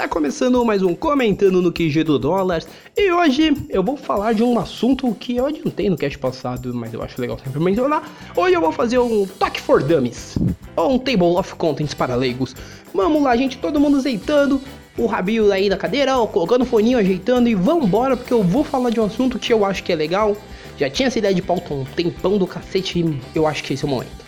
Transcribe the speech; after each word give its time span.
Está 0.00 0.08
começando 0.08 0.64
mais 0.64 0.82
um 0.82 0.94
Comentando 0.94 1.60
no 1.60 1.70
QG 1.70 2.04
do 2.04 2.18
Dólar 2.18 2.62
e 2.96 3.12
hoje 3.12 3.54
eu 3.68 3.82
vou 3.82 3.98
falar 3.98 4.32
de 4.32 4.42
um 4.42 4.58
assunto 4.58 5.14
que 5.14 5.36
eu 5.36 5.44
adiantei 5.44 5.90
no 5.90 5.96
cast 5.98 6.16
passado, 6.16 6.72
mas 6.72 6.94
eu 6.94 7.02
acho 7.02 7.20
legal 7.20 7.38
sempre 7.38 7.60
mencionar. 7.60 8.10
Hoje 8.34 8.54
eu 8.54 8.62
vou 8.62 8.72
fazer 8.72 8.98
um 8.98 9.26
Talk 9.26 9.60
for 9.60 9.82
Dummies, 9.82 10.38
ou 10.74 10.94
um 10.94 10.98
Table 10.98 11.36
of 11.36 11.54
Contents 11.56 11.92
para 11.92 12.14
leigos. 12.14 12.56
Vamos 12.94 13.22
lá, 13.22 13.36
gente, 13.36 13.58
todo 13.58 13.78
mundo 13.78 13.98
azeitando, 13.98 14.58
o 14.96 15.04
rabinho 15.04 15.52
aí 15.52 15.68
na 15.68 15.76
cadeira, 15.76 16.16
ó, 16.16 16.26
colocando 16.26 16.62
o 16.62 16.64
foninho, 16.66 16.96
ajeitando 16.96 17.46
e 17.50 17.54
vambora, 17.54 18.16
porque 18.16 18.32
eu 18.32 18.42
vou 18.42 18.64
falar 18.64 18.88
de 18.88 18.98
um 18.98 19.04
assunto 19.04 19.38
que 19.38 19.52
eu 19.52 19.66
acho 19.66 19.84
que 19.84 19.92
é 19.92 19.96
legal. 19.96 20.34
Já 20.78 20.88
tinha 20.88 21.08
essa 21.08 21.18
ideia 21.18 21.34
de 21.34 21.42
pauta 21.42 21.74
um 21.74 21.84
tempão 21.84 22.38
do 22.38 22.46
cacete 22.46 23.00
e 23.00 23.20
eu 23.34 23.46
acho 23.46 23.62
que 23.62 23.74
esse 23.74 23.84
é 23.84 23.86
o 23.86 23.90
momento. 23.90 24.24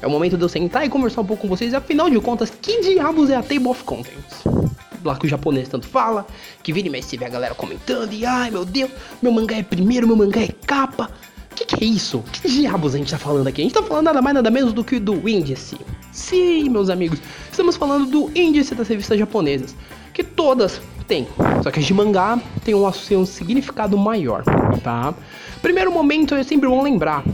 É 0.00 0.06
o 0.06 0.10
momento 0.10 0.36
de 0.36 0.44
eu 0.44 0.48
sentar 0.48 0.86
e 0.86 0.88
conversar 0.88 1.22
um 1.22 1.26
pouco 1.26 1.42
com 1.42 1.48
vocês, 1.48 1.74
afinal 1.74 2.08
de 2.08 2.20
contas, 2.20 2.48
que 2.48 2.80
diabos 2.80 3.28
é 3.28 3.34
a 3.34 3.42
Table 3.42 3.66
of 3.66 3.82
Contents? 3.82 4.75
Lá 5.06 5.16
que 5.16 5.26
o 5.26 5.28
japonês 5.28 5.68
tanto 5.68 5.86
fala, 5.86 6.26
que 6.62 6.72
vira 6.72 6.88
e 6.88 6.90
mexe 6.90 7.10
você 7.10 7.16
vê 7.16 7.24
a 7.24 7.28
galera 7.28 7.54
comentando, 7.54 8.12
e 8.12 8.26
ai 8.26 8.50
meu 8.50 8.64
Deus, 8.64 8.90
meu 9.22 9.32
mangá 9.32 9.56
é 9.56 9.62
primeiro, 9.62 10.06
meu 10.06 10.16
mangá 10.16 10.40
é 10.42 10.48
capa. 10.66 11.10
Que 11.54 11.64
que 11.64 11.84
é 11.84 11.88
isso? 11.88 12.22
Que 12.32 12.48
diabos 12.48 12.94
a 12.94 12.98
gente 12.98 13.10
tá 13.10 13.18
falando 13.18 13.46
aqui? 13.46 13.62
A 13.62 13.64
gente 13.64 13.72
tá 13.72 13.82
falando 13.82 14.04
nada 14.06 14.20
mais 14.20 14.34
nada 14.34 14.50
menos 14.50 14.72
do 14.74 14.84
que 14.84 14.98
do 14.98 15.26
índice. 15.26 15.78
Sim, 16.12 16.68
meus 16.68 16.90
amigos, 16.90 17.18
estamos 17.50 17.76
falando 17.76 18.10
do 18.10 18.30
índice 18.38 18.74
das 18.74 18.88
revistas 18.88 19.18
japonesas, 19.18 19.74
que 20.12 20.22
todas 20.22 20.80
têm, 21.06 21.26
só 21.62 21.70
que 21.70 21.78
as 21.78 21.84
de 21.84 21.94
mangá 21.94 22.38
tem 22.64 22.74
um, 22.74 22.86
um 22.86 23.26
significado 23.26 23.96
maior, 23.96 24.42
tá? 24.82 25.14
Primeiro 25.62 25.90
momento 25.92 26.34
é 26.34 26.42
sempre 26.42 26.68
bom 26.68 26.82
lembrar. 26.82 27.24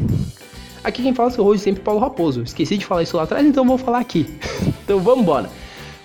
Aqui 0.84 1.00
quem 1.02 1.14
fala 1.14 1.32
hoje 1.38 1.62
sempre 1.62 1.80
Paulo 1.82 2.00
Raposo. 2.00 2.42
Esqueci 2.42 2.76
de 2.76 2.84
falar 2.84 3.04
isso 3.04 3.16
lá 3.16 3.22
atrás, 3.22 3.46
então 3.46 3.64
vou 3.64 3.78
falar 3.78 4.00
aqui. 4.00 4.26
então 4.82 4.98
vamos 5.00 5.22
embora. 5.22 5.48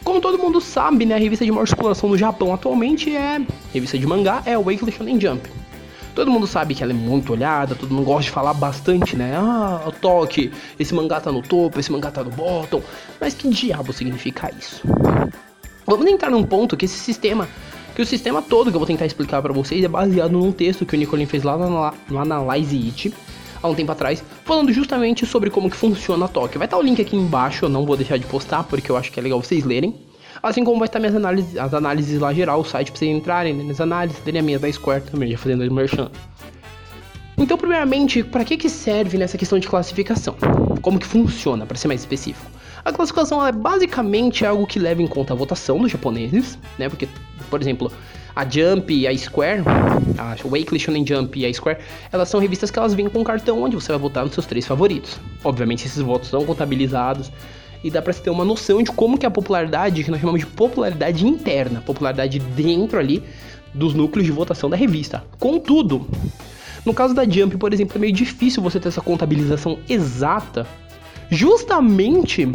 Como 0.07 0.21
todo 0.21 0.37
mundo 0.37 0.61
sabe, 0.61 1.05
né, 1.05 1.15
a 1.15 1.17
revista 1.17 1.43
de 1.43 1.51
maior 1.51 1.67
circulação 1.67 2.07
no 2.07 2.17
Japão 2.17 2.53
atualmente 2.53 3.13
é 3.13 3.41
revista 3.73 3.97
de 3.97 4.07
mangá, 4.07 4.41
é 4.45 4.53
a 4.53 4.59
Weekly 4.59 4.89
Shonen 4.89 5.19
Jump. 5.19 5.49
Todo 6.15 6.31
mundo 6.31 6.47
sabe 6.47 6.73
que 6.73 6.81
ela 6.81 6.93
é 6.93 6.95
muito 6.95 7.33
olhada, 7.33 7.75
todo 7.75 7.93
mundo 7.93 8.05
gosta 8.05 8.23
de 8.23 8.31
falar 8.31 8.53
bastante, 8.53 9.17
né? 9.17 9.35
Ah, 9.35 9.83
o 9.85 9.91
toque, 9.91 10.49
esse 10.79 10.93
mangá 10.93 11.19
tá 11.19 11.29
no 11.29 11.41
topo, 11.41 11.77
esse 11.77 11.91
mangá 11.91 12.09
tá 12.09 12.23
no 12.23 12.29
bottom. 12.29 12.81
Mas 13.19 13.33
que 13.33 13.49
diabo 13.49 13.91
significa 13.91 14.49
isso? 14.57 14.81
Vamos 15.85 16.07
entrar 16.07 16.29
num 16.29 16.43
ponto 16.45 16.77
que 16.77 16.85
esse 16.85 16.97
sistema, 16.97 17.45
que 17.93 18.01
o 18.01 18.05
sistema 18.05 18.41
todo 18.41 18.69
que 18.69 18.77
eu 18.77 18.79
vou 18.79 18.87
tentar 18.87 19.05
explicar 19.05 19.41
para 19.41 19.51
vocês 19.51 19.83
é 19.83 19.89
baseado 19.89 20.31
num 20.31 20.53
texto 20.53 20.85
que 20.85 20.95
o 20.95 20.97
Nicolin 20.97 21.25
fez 21.25 21.43
lá 21.43 21.57
na, 21.57 21.93
no 22.09 22.17
Analyze 22.17 22.77
It, 22.77 23.13
há 23.61 23.67
um 23.67 23.75
tempo 23.75 23.91
atrás, 23.91 24.23
falando 24.45 24.71
justamente 24.71 25.25
sobre 25.25 25.49
como 25.49 25.69
que 25.69 25.75
funciona 25.75 26.25
a 26.25 26.27
Toque. 26.27 26.57
Vai 26.57 26.65
estar 26.67 26.77
o 26.77 26.81
link 26.81 27.01
aqui 27.01 27.15
embaixo, 27.15 27.65
eu 27.65 27.69
não 27.69 27.85
vou 27.85 27.97
deixar 27.97 28.17
de 28.17 28.25
postar, 28.25 28.63
porque 28.63 28.91
eu 28.91 28.97
acho 28.97 29.11
que 29.11 29.19
é 29.19 29.23
legal 29.23 29.41
vocês 29.41 29.63
lerem. 29.63 29.95
Assim 30.41 30.63
como 30.63 30.79
vai 30.79 30.87
estar 30.87 30.99
minhas 30.99 31.15
análises, 31.15 31.57
as 31.57 31.73
análises 31.73 32.19
lá 32.19 32.33
geral, 32.33 32.61
o 32.61 32.63
site 32.63 32.91
pra 32.91 32.99
vocês 32.99 33.15
entrarem 33.15 33.53
né, 33.53 33.63
nas 33.63 33.81
análises, 33.81 34.19
terem 34.21 34.39
a 34.39 34.43
minha 34.43 34.59
da 34.59 34.71
Square 34.71 35.03
também, 35.03 35.31
já 35.31 35.37
fazendo 35.37 35.69
merchan. 35.71 36.11
Então, 37.37 37.57
primeiramente, 37.57 38.23
para 38.23 38.43
que 38.43 38.57
que 38.57 38.69
serve 38.69 39.17
nessa 39.17 39.37
questão 39.37 39.59
de 39.59 39.67
classificação? 39.67 40.35
Como 40.81 40.99
que 40.99 41.05
funciona, 41.05 41.65
para 41.65 41.77
ser 41.77 41.87
mais 41.87 42.01
específico? 42.01 42.49
A 42.83 42.91
classificação 42.91 43.45
é 43.45 43.51
basicamente 43.51 44.45
algo 44.45 44.65
que 44.65 44.79
leva 44.79 45.01
em 45.01 45.07
conta 45.07 45.33
a 45.33 45.35
votação 45.35 45.79
dos 45.79 45.91
japoneses, 45.91 46.57
né? 46.79 46.89
Porque, 46.89 47.07
por 47.49 47.61
exemplo, 47.61 47.91
a 48.37 48.47
Jump 48.47 48.93
e 48.93 49.07
a 49.07 49.17
Square, 49.17 49.63
a 50.15 50.35
Weekly 50.47 50.79
Shonen 50.79 51.03
Jump 51.03 51.39
e 51.39 51.43
a 51.43 51.51
Square, 51.51 51.79
elas 52.11 52.29
são 52.29 52.39
revistas 52.39 52.69
que 52.69 52.77
elas 52.77 52.93
vêm 52.93 53.09
com 53.09 53.21
um 53.21 53.23
cartão 53.23 53.63
onde 53.63 53.75
você 53.75 53.91
vai 53.91 53.97
votar 53.97 54.23
nos 54.23 54.35
seus 54.35 54.45
três 54.45 54.63
favoritos. 54.63 55.19
Obviamente 55.43 55.87
esses 55.87 55.99
votos 55.99 56.29
são 56.29 56.45
contabilizados 56.45 57.31
e 57.83 57.89
dá 57.89 57.99
para 57.99 58.13
você 58.13 58.21
ter 58.21 58.29
uma 58.29 58.45
noção 58.45 58.83
de 58.83 58.91
como 58.91 59.17
que 59.17 59.25
é 59.25 59.27
a 59.27 59.31
popularidade, 59.31 60.03
que 60.03 60.11
nós 60.11 60.19
chamamos 60.19 60.41
de 60.41 60.45
popularidade 60.45 61.25
interna, 61.25 61.81
popularidade 61.81 62.37
dentro 62.37 62.99
ali 62.99 63.23
dos 63.73 63.95
núcleos 63.95 64.27
de 64.27 64.31
votação 64.31 64.69
da 64.69 64.77
revista. 64.77 65.23
Contudo, 65.39 66.07
no 66.85 66.93
caso 66.93 67.15
da 67.15 67.27
Jump, 67.27 67.57
por 67.57 67.73
exemplo, 67.73 67.97
é 67.97 67.99
meio 67.99 68.13
difícil 68.13 68.61
você 68.61 68.79
ter 68.79 68.89
essa 68.89 69.01
contabilização 69.01 69.79
exata, 69.89 70.67
justamente 71.31 72.47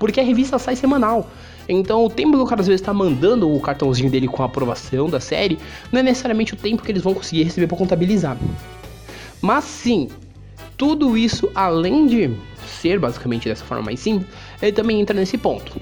porque 0.00 0.18
a 0.18 0.24
revista 0.24 0.58
sai 0.58 0.74
semanal. 0.74 1.30
Então, 1.68 2.04
o 2.04 2.10
tempo 2.10 2.36
que 2.36 2.42
o 2.42 2.46
cara 2.46 2.60
às 2.60 2.66
vezes 2.66 2.80
está 2.80 2.94
mandando 2.94 3.52
o 3.52 3.60
cartãozinho 3.60 4.10
dele 4.10 4.28
com 4.28 4.42
a 4.42 4.46
aprovação 4.46 5.08
da 5.08 5.20
série 5.20 5.58
não 5.90 6.00
é 6.00 6.02
necessariamente 6.02 6.54
o 6.54 6.56
tempo 6.56 6.82
que 6.82 6.92
eles 6.92 7.02
vão 7.02 7.14
conseguir 7.14 7.42
receber 7.42 7.66
para 7.66 7.76
contabilizar. 7.76 8.36
Mas 9.40 9.64
sim, 9.64 10.08
tudo 10.76 11.16
isso 11.16 11.50
além 11.54 12.06
de 12.06 12.30
ser 12.80 12.98
basicamente 12.98 13.48
dessa 13.48 13.64
forma 13.64 13.84
mais 13.84 14.00
simples, 14.00 14.28
ele 14.60 14.72
também 14.72 15.00
entra 15.00 15.14
nesse 15.14 15.38
ponto. 15.38 15.72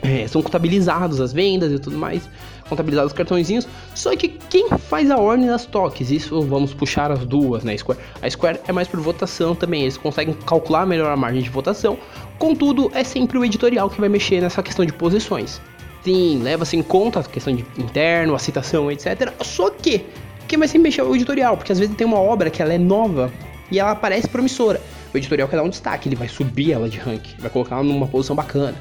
É, 0.00 0.26
são 0.28 0.40
contabilizados 0.40 1.20
as 1.20 1.32
vendas 1.32 1.72
e 1.72 1.78
tudo 1.78 1.98
mais, 1.98 2.28
contabilizados 2.68 3.12
os 3.12 3.16
cartõezinhos. 3.16 3.66
Só 3.94 4.14
que 4.14 4.28
quem 4.28 4.68
faz 4.70 5.10
a 5.10 5.16
ordem 5.18 5.46
das 5.46 5.66
toques? 5.66 6.10
Isso 6.10 6.40
vamos 6.42 6.72
puxar 6.72 7.10
as 7.10 7.26
duas, 7.26 7.64
né? 7.64 7.76
Square. 7.76 7.98
A 8.22 8.30
Square 8.30 8.60
é 8.68 8.72
mais 8.72 8.86
por 8.86 9.00
votação 9.00 9.54
também, 9.54 9.82
eles 9.82 9.96
conseguem 9.96 10.34
calcular 10.46 10.86
melhor 10.86 11.10
a 11.10 11.16
margem 11.16 11.42
de 11.42 11.50
votação. 11.50 11.98
Contudo, 12.38 12.90
é 12.94 13.02
sempre 13.02 13.36
o 13.36 13.44
editorial 13.44 13.90
que 13.90 14.00
vai 14.00 14.08
mexer 14.08 14.40
nessa 14.40 14.62
questão 14.62 14.84
de 14.84 14.92
posições. 14.92 15.60
Sim, 16.02 16.40
leva-se 16.42 16.76
em 16.76 16.82
conta 16.82 17.20
a 17.20 17.24
questão 17.24 17.54
de 17.54 17.64
interno, 17.76 18.34
a 18.34 18.38
citação, 18.38 18.90
etc. 18.90 19.32
Só 19.40 19.70
que 19.70 20.06
quem 20.46 20.58
vai 20.58 20.68
sempre 20.68 20.84
mexer 20.84 21.00
é 21.00 21.04
o 21.04 21.14
editorial, 21.14 21.56
porque 21.56 21.72
às 21.72 21.78
vezes 21.78 21.94
tem 21.96 22.06
uma 22.06 22.18
obra 22.18 22.48
que 22.48 22.62
ela 22.62 22.72
é 22.72 22.78
nova 22.78 23.32
e 23.70 23.78
ela 23.78 23.94
parece 23.94 24.28
promissora. 24.28 24.80
O 25.12 25.16
editorial 25.18 25.48
quer 25.48 25.56
dar 25.56 25.64
um 25.64 25.68
destaque, 25.68 26.08
ele 26.08 26.16
vai 26.16 26.28
subir 26.28 26.72
ela 26.72 26.88
de 26.88 26.98
rank, 26.98 27.22
vai 27.38 27.50
colocar 27.50 27.76
ela 27.76 27.84
numa 27.84 28.06
posição 28.06 28.36
bacana. 28.36 28.74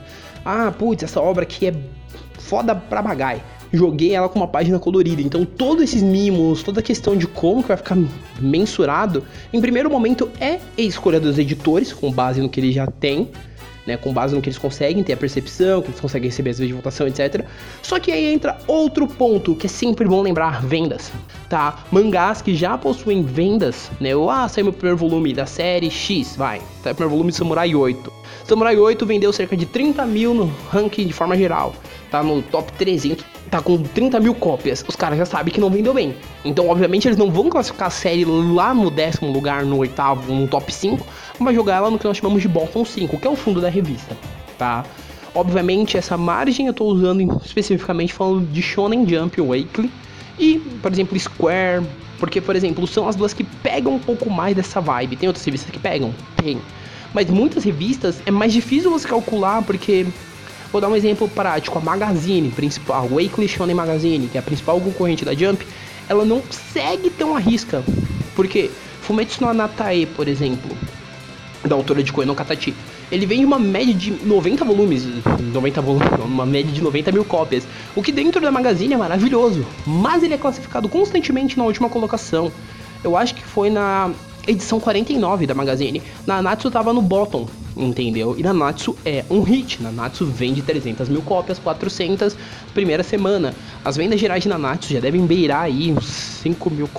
Ah, 0.46 0.72
putz, 0.72 1.04
essa 1.04 1.20
obra 1.20 1.44
aqui 1.44 1.68
é 1.68 1.74
foda 2.40 2.76
pra 2.76 3.02
bagai. 3.02 3.42
Joguei 3.72 4.14
ela 4.14 4.30
com 4.30 4.40
uma 4.40 4.48
página 4.48 4.80
colorida. 4.80 5.22
Então, 5.22 5.46
todos 5.46 5.84
esses 5.84 6.02
mimos, 6.02 6.64
toda 6.64 6.80
a 6.80 6.84
questão 6.84 7.16
de 7.16 7.28
como 7.28 7.62
que 7.62 7.70
vai 7.70 7.78
ficar 7.78 7.98
mensurado, 8.40 9.24
em 9.52 9.60
primeiro 9.62 9.90
momento 9.90 10.30
é 10.40 10.60
escolha 10.78 11.20
dos 11.20 11.38
editores, 11.38 11.92
com 11.94 12.12
base 12.12 12.42
no 12.42 12.50
que 12.50 12.60
eles 12.60 12.74
já 12.74 12.88
têm 12.88 13.30
né, 13.88 13.96
com 13.96 14.12
base 14.12 14.36
no 14.36 14.42
que 14.42 14.50
eles 14.50 14.58
conseguem 14.60 15.02
ter 15.02 15.14
a 15.14 15.18
percepção, 15.18 15.82
que 15.82 15.88
eles 15.88 16.00
conseguem 16.00 16.30
receber 16.30 16.50
as 16.50 16.60
vezes 16.60 16.68
de 16.68 16.76
votação, 16.76 17.08
etc. 17.08 17.46
Só 17.82 17.98
que 17.98 18.12
aí 18.12 18.34
entra 18.34 18.58
outro 18.68 19.08
ponto 19.08 19.56
que 19.56 19.66
é 19.66 19.70
sempre 19.70 20.06
bom 20.06 20.22
lembrar: 20.22 20.62
vendas, 20.62 21.12
tá? 21.50 21.86
Mangás 21.90 22.42
que 22.42 22.54
já 22.54 22.78
possuem 22.78 23.24
vendas, 23.24 23.90
né? 24.00 24.10
Ah, 24.30 24.48
saiu 24.50 24.66
meu 24.66 24.74
primeiro 24.74 24.98
volume 24.98 25.34
da 25.34 25.46
série 25.46 25.90
X, 25.90 26.36
vai, 26.36 26.60
tá? 26.84 26.94
Primeiro 26.94 27.12
volume 27.12 27.32
de 27.32 27.38
Samurai 27.38 27.74
8. 27.74 28.12
Samurai 28.44 28.78
8 28.78 29.06
vendeu 29.06 29.32
cerca 29.32 29.56
de 29.56 29.66
30 29.66 30.06
mil 30.06 30.34
no 30.34 30.54
ranking 30.70 31.08
de 31.08 31.14
forma 31.14 31.38
geral, 31.38 31.74
tá 32.10 32.24
no 32.24 32.42
top 32.42 32.72
300, 32.74 33.26
tá 33.50 33.62
com 33.62 33.82
30 33.82 34.20
mil 34.20 34.34
cópias. 34.34 34.84
Os 34.88 34.96
caras 34.96 35.18
já 35.18 35.26
sabem 35.26 35.54
que 35.54 35.60
não 35.60 35.70
vendeu 35.70 35.94
bem. 35.94 36.16
Então, 36.44 36.70
obviamente, 36.70 37.08
eles 37.08 37.18
não 37.18 37.32
vão 37.32 37.50
classificar 37.50 37.88
a 37.88 37.92
série 37.92 38.26
lá 38.26 38.74
no 38.74 38.90
décimo 38.90 39.32
lugar, 39.32 39.66
no 39.66 39.78
oitavo, 39.78 40.34
no 40.34 40.48
top 40.48 40.74
5, 40.74 41.06
mas 41.40 41.56
jogar 41.56 41.78
ela 41.78 41.92
no 41.92 42.00
que 42.00 42.06
nós 42.06 42.18
chamamos 42.18 42.42
de 42.42 42.48
bottom 42.48 42.84
5, 42.84 43.18
que 43.18 43.28
é 43.28 43.30
o 43.30 43.36
fundo 43.36 43.62
da 43.62 43.70
revista, 43.70 44.18
tá? 44.58 44.86
Obviamente, 45.34 45.98
essa 45.98 46.18
margem 46.18 46.68
eu 46.68 46.74
tô 46.74 46.86
usando 46.86 47.40
especificamente 47.46 48.14
falando 48.14 48.46
de 48.52 48.62
Shonen 48.62 49.08
Jump 49.08 49.40
Weekly 49.40 49.92
e, 50.40 50.58
por 50.82 50.92
exemplo, 50.92 51.20
Square, 51.20 51.86
porque, 52.20 52.42
por 52.42 52.56
exemplo, 52.56 52.88
são 52.88 53.08
as 53.08 53.16
duas 53.16 53.34
que 53.34 53.44
pegam 53.44 53.96
um 53.96 54.00
pouco 54.00 54.30
mais 54.30 54.56
dessa 54.56 54.82
vibe. 54.82 55.16
Tem 55.16 55.30
outras 55.30 55.46
revistas 55.46 55.70
que 55.70 55.80
pegam? 55.80 56.14
Tem. 56.36 56.60
Mas 57.14 57.30
muitas 57.30 57.64
revistas 57.64 58.22
é 58.26 58.32
mais 58.32 58.52
difícil 58.52 58.90
você 58.90 59.08
calcular 59.08 59.62
porque 59.62 60.08
Vou 60.72 60.82
dar 60.82 60.90
um 60.90 60.96
exemplo 60.96 61.30
prático, 61.30 61.78
a 61.78 61.82
Magazine, 61.82 62.52
principal, 62.52 62.98
a 62.98 63.16
Weekly 63.16 63.48
Shonen 63.48 63.74
Magazine, 63.74 64.28
que 64.28 64.38
é 64.38 64.40
a 64.40 64.44
principal 64.44 64.80
concorrente 64.82 65.24
da 65.24 65.34
Jump, 65.34 65.66
ela 66.10 66.26
não 66.26 66.42
segue 66.52 67.10
tão 67.10 67.36
a 67.36 67.40
risca. 67.40 67.84
Porque 68.36 68.70
Fumetsu 69.02 69.42
no 69.42 69.50
Anatae, 69.50 70.06
por 70.06 70.28
exemplo, 70.28 70.76
da 71.66 71.76
autora 71.76 72.04
de 72.04 72.12
Koe 72.12 72.26
no 72.26 72.36
Katachi, 72.36 72.74
ele 73.10 73.26
vem 73.26 73.40
de 73.40 73.46
uma 73.46 73.58
média 73.58 73.94
de 73.94 74.12
90 74.12 74.66
volumes, 74.66 75.08
90 75.54 75.82
volumes, 75.82 76.08
uma 76.20 76.46
média 76.46 76.72
de 76.72 76.82
90 76.82 77.12
mil 77.14 77.24
cópias, 77.24 77.66
o 77.96 78.04
que 78.04 78.12
dentro 78.12 78.42
da 78.42 78.52
Magazine 78.52 78.94
é 78.94 78.98
maravilhoso, 78.98 79.66
mas 79.86 80.24
ele 80.24 80.34
é 80.34 80.38
classificado 80.38 80.90
constantemente 80.90 81.58
na 81.58 81.64
última 81.64 81.90
colocação. 81.90 82.52
Eu 83.04 83.16
acho 83.16 83.34
que 83.34 83.44
foi 83.44 83.70
na 83.70 84.12
edição 84.48 84.80
49 84.80 85.46
da 85.46 85.54
Magazine. 85.54 86.02
Nanatsu 86.26 86.72
tava 86.72 86.94
no 86.94 87.02
bottom, 87.02 87.48
entendeu? 87.76 88.36
E 88.38 88.44
Nanatsu 88.44 88.96
é 89.06 89.26
um 89.30 89.42
hit. 89.42 89.82
Nanatsu 89.84 90.26
vende 90.26 90.62
300 90.62 91.10
mil 91.10 91.22
cópias, 91.22 91.60
400 91.60 92.36
primeira 92.74 93.04
semana. 93.04 93.54
As 93.84 93.98
vendas 93.98 94.20
gerais 94.20 94.42
de 94.42 94.50
Nanatsu 94.50 94.94
já 94.94 95.00
devem 95.00 95.26
beirar 95.26 95.64
aí 95.64 95.92
uns 95.92 96.06
5 96.06 96.70
mil 96.70 96.90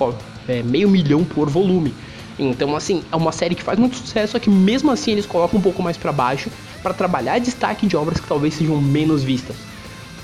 é, 0.47 0.63
meio 0.63 0.89
milhão 0.89 1.25
por 1.25 1.49
volume. 1.49 1.95
Então, 2.39 2.77
assim, 2.77 3.03
é 3.11 3.17
uma 3.17 3.33
série 3.33 3.55
que 3.55 3.63
faz 3.63 3.79
muito 3.79 3.97
sucesso, 3.97 4.33
só 4.33 4.39
que 4.39 4.49
mesmo 4.49 4.93
assim 4.93 5.11
eles 5.11 5.27
colocam 5.27 5.59
um 5.59 5.63
pouco 5.63 5.83
mais 5.83 5.97
para 5.97 6.13
baixo 6.13 6.51
para 6.83 6.95
trabalhar 6.95 7.39
destaque 7.41 7.87
de 7.87 7.97
obras 7.97 8.21
que 8.21 8.29
talvez 8.29 8.55
sejam 8.55 8.81
menos 8.81 9.25
vistas. 9.25 9.57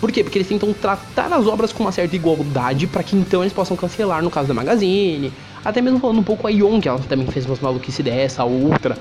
Por 0.00 0.12
quê? 0.12 0.22
Porque 0.22 0.38
eles 0.38 0.48
tentam 0.48 0.72
tratar 0.72 1.32
as 1.32 1.46
obras 1.46 1.72
com 1.72 1.82
uma 1.82 1.90
certa 1.90 2.14
igualdade 2.14 2.86
para 2.86 3.02
que 3.02 3.16
então 3.16 3.42
eles 3.42 3.52
possam 3.52 3.76
cancelar 3.76 4.22
no 4.22 4.30
caso 4.30 4.46
da 4.46 4.54
Magazine, 4.54 5.32
até 5.64 5.80
mesmo 5.80 5.98
falando 5.98 6.18
um 6.18 6.24
pouco 6.24 6.46
a 6.46 6.50
Young, 6.50 6.80
ela 6.86 6.98
também 7.00 7.26
fez 7.26 7.46
umas 7.46 7.60
maluquices 7.60 8.04
dessa, 8.04 8.42
a 8.42 8.44
outra. 8.44 8.96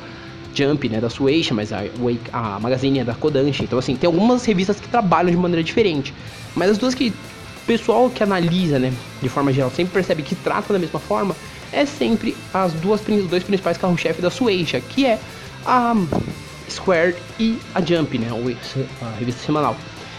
Jump, 0.55 0.87
né, 0.87 1.01
da 1.01 1.09
Shueisha, 1.09 1.51
mas 1.51 1.73
a, 1.73 1.81
a 2.31 2.59
Magazine 2.59 2.99
é 2.99 3.03
da 3.03 3.15
Kodansha. 3.15 3.63
Então, 3.63 3.79
assim, 3.79 3.95
tem 3.95 4.07
algumas 4.07 4.45
revistas 4.45 4.79
que 4.79 4.87
trabalham 4.87 5.31
de 5.31 5.37
maneira 5.37 5.63
diferente. 5.63 6.13
Mas 6.55 6.69
as 6.69 6.77
duas 6.77 6.93
que 6.93 7.09
o 7.09 7.65
pessoal 7.65 8.09
que 8.09 8.21
analisa, 8.21 8.77
né, 8.77 8.93
de 9.21 9.29
forma 9.29 9.51
geral, 9.51 9.71
sempre 9.71 9.93
percebe 9.93 10.21
que 10.21 10.35
tratam 10.35 10.73
da 10.73 10.79
mesma 10.79 10.99
forma, 10.99 11.35
é 11.71 11.85
sempre 11.85 12.35
as 12.53 12.73
duas 12.73 13.01
dois 13.01 13.43
principais 13.43 13.77
carro-chefe 13.77 14.21
da 14.21 14.29
Shueisha, 14.29 14.79
que 14.79 15.05
é 15.05 15.17
a 15.65 15.95
Square 16.69 17.15
e 17.39 17.57
a 17.73 17.81
Jump, 17.81 18.17
né, 18.19 18.27
a 19.01 19.17
revista 19.17 19.43
semanal. 19.43 19.75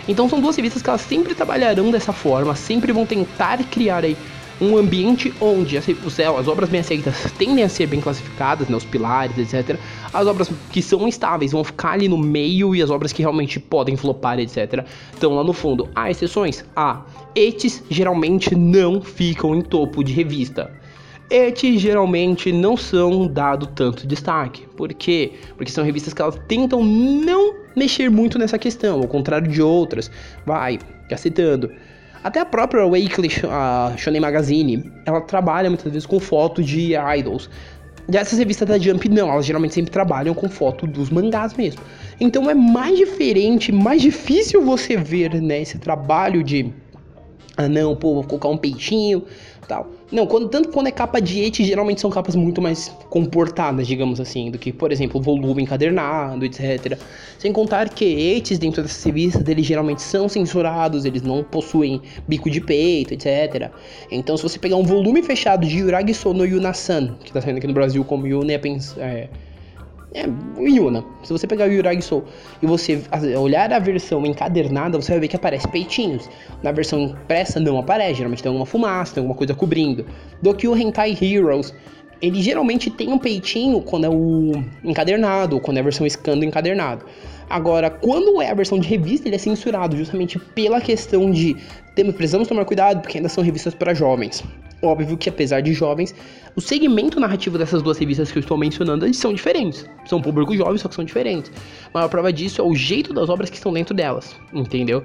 Então 0.09 0.29
são 0.29 0.41
duas 0.41 0.57
revistas 0.57 0.83
que 0.83 0.89
elas 0.89 1.03
sempre 1.03 1.35
trabalharão 1.35 1.91
dessa 1.91 2.13
forma, 2.13 2.55
sempre 2.57 2.93
vão 2.93 3.07
tentar 3.07 3.59
criar 3.65 4.05
aí 4.05 4.17
um 4.61 4.77
ambiente 4.77 5.33
onde 5.41 5.77
as, 5.77 5.87
as 5.89 6.49
obras 6.49 6.69
bem 6.69 6.81
aceitas 6.81 7.33
tendem 7.39 7.65
a 7.65 7.69
ser 7.69 7.87
bem 7.87 8.01
classificadas, 8.01 8.69
né, 8.69 8.77
os 8.77 8.85
pilares, 8.85 9.37
etc. 9.39 9.79
As 10.13 10.27
obras 10.27 10.51
que 10.71 10.81
são 10.81 11.07
instáveis 11.09 11.53
vão 11.53 11.65
ficar 11.65 11.93
ali 11.93 12.09
no 12.09 12.19
meio 12.19 12.75
e 12.75 12.83
as 12.83 12.91
obras 12.91 13.13
que 13.13 13.23
realmente 13.23 13.59
podem 13.59 13.97
flopar, 13.97 14.39
etc. 14.39 14.85
estão 15.13 15.35
lá 15.35 15.45
no 15.45 15.53
fundo. 15.53 15.89
Há 15.95 16.11
exceções? 16.11 16.65
Há. 16.77 17.03
Estes 17.35 17.83
geralmente 17.91 18.55
não 18.55 19.01
ficam 19.01 19.55
em 19.55 19.63
topo 19.63 20.05
de 20.05 20.13
revista. 20.13 20.71
Estes 21.31 21.81
geralmente 21.81 22.53
não 22.53 22.77
são 22.77 23.27
dado 23.27 23.67
tanto 23.67 24.07
destaque. 24.07 24.67
Por 24.77 24.93
quê? 24.93 25.33
Porque 25.57 25.73
são 25.73 25.85
revistas 25.85 26.13
que 26.13 26.23
elas 26.23 26.39
tentam 26.47 26.85
não 26.85 27.55
mexer 27.75 28.11
muito 28.11 28.39
nessa 28.39 28.59
questão, 28.59 29.01
ao 29.01 29.09
contrário 29.09 29.49
de 29.51 29.61
outras. 29.61 30.11
Vai, 30.47 30.79
cacetando. 31.09 31.73
Até 32.25 32.41
a 32.41 32.47
própria 32.47 32.87
Weekly 32.87 33.29
a 33.51 33.93
Shonen 33.99 34.19
Magazine, 34.19 34.91
ela 35.05 35.21
trabalha 35.21 35.69
muitas 35.69 35.93
vezes 35.93 36.07
com 36.07 36.19
fotos 36.19 36.65
de 36.65 36.95
idols. 37.19 37.51
E 38.11 38.17
essas 38.17 38.39
revistas 38.39 38.67
da 38.67 38.79
Jump 38.79 39.11
não, 39.11 39.31
elas 39.31 39.45
geralmente 39.45 39.75
sempre 39.75 39.91
trabalham 39.91 40.33
com 40.33 40.49
foto 40.49 40.87
dos 40.87 41.11
mangás 41.11 41.53
mesmo. 41.53 41.83
Então 42.19 42.49
é 42.49 42.55
mais 42.55 42.97
diferente, 42.97 43.71
mais 43.71 44.01
difícil 44.01 44.63
você 44.63 44.97
ver 44.97 45.35
né, 45.35 45.61
esse 45.61 45.79
trabalho 45.79 46.43
de 46.43 46.73
ah 47.57 47.69
não, 47.69 47.95
pô, 47.95 48.15
vou 48.15 48.25
colocar 48.25 48.49
um 48.49 48.57
peitinho, 48.57 49.25
tal. 49.69 49.89
Não, 50.11 50.27
quando, 50.27 50.49
tanto 50.49 50.69
quando 50.71 50.89
é 50.89 50.91
capa 50.91 51.21
de 51.21 51.41
et, 51.41 51.65
geralmente 51.65 52.01
são 52.01 52.11
capas 52.11 52.37
muito 52.37 52.61
mais 52.61 52.89
comportadas, 53.11 53.87
digamos 53.87 54.21
assim, 54.21 54.51
do 54.51 54.59
que, 54.59 54.73
por 54.73 54.93
exemplo, 54.93 55.21
volume 55.21 55.63
encadernado, 55.63 56.45
etc. 56.45 56.99
Sem 57.39 57.53
contar 57.53 57.89
que 57.89 58.05
etes 58.05 58.59
dentro 58.59 58.83
dessas 58.83 59.03
revistas, 59.03 59.47
eles 59.49 59.65
geralmente 59.65 60.03
são 60.03 60.29
censurados, 60.29 61.05
eles 61.05 61.23
não 61.23 61.43
possuem 61.43 62.01
bico 62.27 62.51
de 62.51 62.61
peito, 62.61 63.15
etc. 63.15 63.71
Então, 64.11 64.37
se 64.37 64.43
você 64.43 64.59
pegar 64.59 64.77
um 64.77 64.85
volume 64.85 65.23
fechado 65.23 65.67
de 65.67 65.79
Yuragi 65.79 66.15
Sono 66.15 66.45
Yunasan, 66.45 67.17
que 67.25 67.33
tá 67.33 67.41
saindo 67.41 67.59
aqui 67.59 67.67
no 67.67 67.75
Brasil 67.75 68.05
como 68.05 68.27
Yune 68.27 68.55
é, 68.55 69.29
é 70.15 70.27
Yuna. 70.59 71.05
Se 71.23 71.33
você 71.33 71.47
pegar 71.47 71.69
o 71.69 71.73
Yuragi 71.73 72.01
Soul 72.01 72.25
e 72.63 72.67
você 72.67 73.03
olhar 73.37 73.73
a 73.73 73.79
versão 73.79 74.25
encadernada, 74.25 75.01
você 75.01 75.13
vai 75.13 75.21
ver 75.21 75.29
que 75.29 75.37
aparece 75.37 75.67
peitinhos. 75.69 76.31
Na 76.63 76.71
versão 76.73 77.01
impressa 77.01 77.59
não 77.59 77.79
aparece, 77.79 78.15
geralmente 78.15 78.43
tem 78.43 78.49
alguma 78.49 78.65
fumaça, 78.65 79.15
tem 79.15 79.21
alguma 79.21 79.37
coisa 79.37 79.55
cobrindo. 79.55 80.07
Do 80.41 80.55
que 80.55 80.69
o 80.69 80.77
Hentai 80.77 81.19
Heroes, 81.21 81.75
ele 82.21 82.43
geralmente 82.43 82.91
tem 82.91 83.13
um 83.13 83.19
peitinho 83.19 83.81
quando 83.81 84.05
é 84.05 84.09
o 84.09 84.53
encadernado, 84.83 85.57
ou 85.57 85.61
quando 85.61 85.77
é 85.77 85.81
a 85.81 85.83
versão 85.85 86.09
scan 86.09 86.39
do 86.39 86.45
encadernado. 86.45 87.05
Agora, 87.49 87.91
quando 87.91 88.41
é 88.41 88.51
a 88.51 88.55
versão 88.55 88.79
de 88.79 88.89
revista, 88.89 89.29
ele 89.29 89.37
é 89.37 89.39
censurado 89.39 89.97
justamente 89.97 90.39
pela 90.39 90.81
questão 90.81 91.31
de 91.31 91.57
temos, 91.95 92.15
precisamos 92.15 92.49
tomar 92.49 92.65
cuidado 92.65 93.01
porque 93.01 93.19
ainda 93.19 93.29
são 93.29 93.45
revistas 93.45 93.75
para 93.75 93.95
jovens. 93.95 94.43
Óbvio 94.83 95.17
que 95.17 95.29
apesar 95.29 95.61
de 95.61 95.73
jovens, 95.73 96.15
o 96.57 96.61
segmento 96.61 97.19
narrativo 97.19 97.57
dessas 97.57 97.83
duas 97.83 97.97
revistas 97.97 98.31
que 98.31 98.39
eu 98.39 98.41
estou 98.41 98.57
mencionando, 98.57 99.07
eles 99.07 99.17
são 99.17 99.33
diferentes. 99.33 99.87
São 100.07 100.21
públicos 100.21 100.57
jovens, 100.57 100.81
só 100.81 100.89
que 100.89 100.95
são 100.95 101.05
diferentes. 101.05 101.51
A 101.93 102.09
prova 102.09 102.33
disso 102.33 102.61
é 102.61 102.65
o 102.65 102.75
jeito 102.75 103.15
das 103.15 103.29
obras 103.29 103.49
que 103.49 103.57
estão 103.57 103.73
dentro 103.73 103.95
delas, 103.95 104.37
entendeu? 104.53 105.05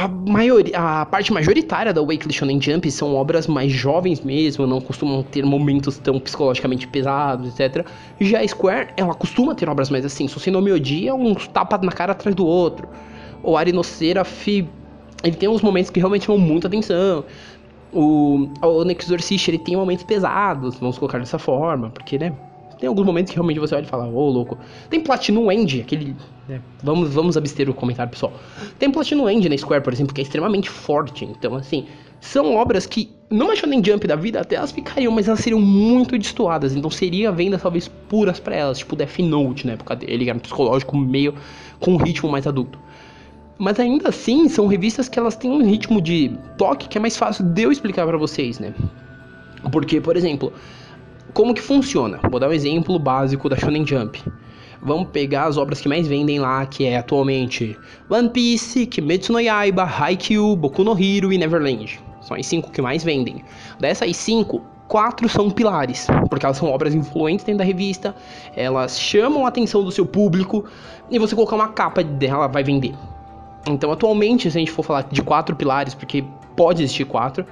A, 0.00 0.08
maioria, 0.08 0.78
a 0.78 1.04
parte 1.04 1.30
majoritária 1.30 1.92
da 1.92 2.00
Weekly 2.00 2.32
Shonen 2.32 2.58
Jump 2.58 2.90
são 2.90 3.14
obras 3.14 3.46
mais 3.46 3.70
jovens 3.70 4.22
mesmo, 4.22 4.66
não 4.66 4.80
costumam 4.80 5.22
ter 5.22 5.44
momentos 5.44 5.98
tão 5.98 6.18
psicologicamente 6.18 6.88
pesados, 6.88 7.60
etc. 7.60 7.86
Já 8.18 8.40
a 8.40 8.48
Square, 8.48 8.94
ela 8.96 9.12
costuma 9.12 9.54
ter 9.54 9.68
obras 9.68 9.90
mais 9.90 10.02
assim, 10.06 10.26
se 10.26 10.32
você 10.32 10.50
não 10.50 10.62
me 10.62 10.72
odia, 10.72 11.14
uns 11.14 11.46
tapas 11.48 11.82
na 11.82 11.92
cara 11.92 12.12
atrás 12.12 12.34
do 12.34 12.46
outro. 12.46 12.88
O 13.42 13.58
Arinocera, 13.58 14.26
ele 15.22 15.36
tem 15.36 15.50
uns 15.50 15.60
momentos 15.60 15.90
que 15.90 16.00
realmente 16.00 16.24
chamam 16.24 16.40
muita 16.40 16.66
atenção. 16.66 17.22
O, 17.92 18.48
o 18.62 18.90
Exorcist, 18.90 19.48
ele 19.48 19.58
tem 19.58 19.76
momentos 19.76 20.04
pesados, 20.04 20.76
vamos 20.76 20.96
colocar 20.96 21.18
dessa 21.18 21.38
forma, 21.38 21.90
porque, 21.90 22.18
né, 22.18 22.32
tem 22.80 22.88
alguns 22.88 23.04
momentos 23.04 23.30
que 23.30 23.36
realmente 23.36 23.60
você 23.60 23.74
olha 23.74 23.84
e 23.84 23.86
fala, 23.86 24.08
ô 24.08 24.16
oh, 24.16 24.30
louco. 24.30 24.58
Tem 24.88 25.00
Platinum 25.00 25.52
End, 25.52 25.82
aquele. 25.82 26.16
Né, 26.48 26.62
vamos, 26.82 27.12
vamos 27.12 27.36
abster 27.36 27.68
o 27.68 27.74
comentário, 27.74 28.10
pessoal. 28.10 28.32
Tem 28.78 28.90
Platinum 28.90 29.28
End 29.28 29.46
na 29.48 29.56
Square, 29.56 29.84
por 29.84 29.92
exemplo, 29.92 30.14
que 30.14 30.20
é 30.22 30.24
extremamente 30.24 30.70
forte. 30.70 31.26
Então, 31.26 31.54
assim, 31.54 31.86
são 32.20 32.56
obras 32.56 32.86
que, 32.86 33.10
numa 33.28 33.54
Shonen 33.54 33.82
Jump 33.84 34.06
da 34.06 34.16
vida, 34.16 34.40
até 34.40 34.56
elas 34.56 34.72
ficariam, 34.72 35.12
mas 35.12 35.28
elas 35.28 35.40
seriam 35.40 35.60
muito 35.60 36.16
destoadas. 36.16 36.74
Então, 36.74 36.90
seria 36.90 37.30
vendas 37.30 37.60
talvez 37.60 37.86
puras 37.86 38.40
para 38.40 38.56
elas, 38.56 38.78
tipo 38.78 38.96
Death 38.96 39.18
Note 39.18 39.66
na 39.66 39.74
época 39.74 39.94
dele, 39.94 40.30
era 40.30 40.36
um 40.36 40.40
psicológico 40.40 40.96
meio 40.96 41.34
com 41.78 41.92
um 41.92 41.96
ritmo 41.98 42.30
mais 42.30 42.46
adulto. 42.46 42.78
Mas 43.58 43.78
ainda 43.78 44.08
assim, 44.08 44.48
são 44.48 44.66
revistas 44.66 45.06
que 45.06 45.18
elas 45.18 45.36
têm 45.36 45.50
um 45.50 45.62
ritmo 45.62 46.00
de 46.00 46.30
toque 46.56 46.88
que 46.88 46.96
é 46.96 47.00
mais 47.00 47.14
fácil 47.14 47.44
de 47.44 47.60
eu 47.60 47.70
explicar 47.70 48.06
para 48.06 48.16
vocês, 48.16 48.58
né? 48.58 48.72
Porque, 49.70 50.00
por 50.00 50.16
exemplo, 50.16 50.50
como 51.32 51.54
que 51.54 51.62
funciona? 51.62 52.18
Vou 52.30 52.40
dar 52.40 52.48
um 52.48 52.52
exemplo 52.52 52.98
básico 52.98 53.48
da 53.48 53.56
Shonen 53.56 53.86
Jump. 53.86 54.22
Vamos 54.82 55.08
pegar 55.10 55.44
as 55.44 55.56
obras 55.56 55.80
que 55.80 55.88
mais 55.88 56.08
vendem 56.08 56.38
lá, 56.38 56.64
que 56.64 56.86
é 56.86 56.96
atualmente 56.96 57.78
One 58.08 58.30
Piece, 58.30 58.86
Kimetsu 58.86 59.32
no 59.32 59.40
Yaiba, 59.40 59.84
Haikyuu, 59.84 60.56
Boku 60.56 60.82
no 60.82 60.92
Hero 60.92 61.32
e 61.32 61.38
Neverland. 61.38 62.00
São 62.22 62.36
as 62.36 62.46
cinco 62.46 62.70
que 62.70 62.80
mais 62.80 63.04
vendem. 63.04 63.44
Dessas 63.78 64.16
cinco, 64.16 64.62
quatro 64.88 65.28
são 65.28 65.50
pilares, 65.50 66.06
porque 66.28 66.46
elas 66.46 66.56
são 66.56 66.68
obras 66.70 66.94
influentes 66.94 67.44
dentro 67.44 67.58
da 67.58 67.64
revista, 67.64 68.14
elas 68.56 68.98
chamam 68.98 69.44
a 69.44 69.48
atenção 69.48 69.84
do 69.84 69.92
seu 69.92 70.06
público, 70.06 70.64
e 71.10 71.18
você 71.18 71.34
colocar 71.34 71.56
uma 71.56 71.68
capa 71.68 72.02
dela 72.02 72.46
vai 72.46 72.64
vender. 72.64 72.94
Então, 73.68 73.92
atualmente, 73.92 74.50
se 74.50 74.56
a 74.56 74.60
gente 74.60 74.72
for 74.72 74.82
falar 74.82 75.02
de 75.02 75.22
quatro 75.22 75.54
pilares, 75.54 75.94
porque 75.94 76.24
pode 76.56 76.82
existir 76.82 77.04
quatro, 77.04 77.44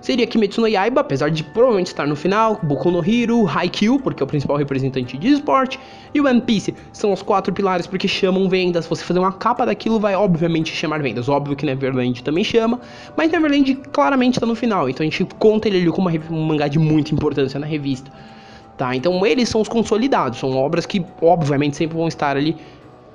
seria 0.00 0.26
Kimetsu 0.26 0.60
no 0.60 0.68
Yaiba, 0.68 1.00
apesar 1.00 1.30
de 1.30 1.42
provavelmente 1.42 1.88
estar 1.88 2.06
no 2.06 2.16
final, 2.16 2.58
Boku 2.62 2.90
no 2.90 3.04
Hero, 3.04 3.46
Haikyuu, 3.48 4.00
porque 4.00 4.22
é 4.22 4.24
o 4.24 4.26
principal 4.26 4.56
representante 4.56 5.16
de 5.16 5.28
esporte, 5.28 5.78
e 6.14 6.20
One 6.20 6.40
Piece. 6.40 6.74
São 6.92 7.12
os 7.12 7.22
quatro 7.22 7.52
pilares 7.52 7.86
porque 7.86 8.08
chamam 8.08 8.48
vendas. 8.48 8.84
Se 8.84 8.90
você 8.90 9.04
fazer 9.04 9.18
uma 9.18 9.32
capa 9.32 9.66
daquilo, 9.66 9.98
vai 9.98 10.14
obviamente 10.14 10.74
chamar 10.74 11.02
vendas. 11.02 11.28
Óbvio 11.28 11.56
que 11.56 11.66
Neverland 11.66 12.22
também 12.22 12.44
chama, 12.44 12.80
mas 13.16 13.30
Neverland 13.30 13.74
claramente 13.92 14.34
está 14.34 14.46
no 14.46 14.54
final, 14.54 14.88
então 14.88 15.06
a 15.06 15.08
gente 15.08 15.24
conta 15.38 15.68
ele 15.68 15.90
como 15.90 16.08
um 16.08 16.46
mangá 16.46 16.68
de 16.68 16.78
muita 16.78 17.14
importância 17.14 17.58
na 17.58 17.66
revista. 17.66 18.10
Tá, 18.76 18.94
então 18.94 19.26
eles 19.26 19.48
são 19.48 19.60
os 19.60 19.66
consolidados, 19.66 20.38
são 20.38 20.56
obras 20.56 20.86
que 20.86 21.04
obviamente 21.20 21.76
sempre 21.76 21.96
vão 21.96 22.06
estar 22.06 22.36
ali 22.36 22.56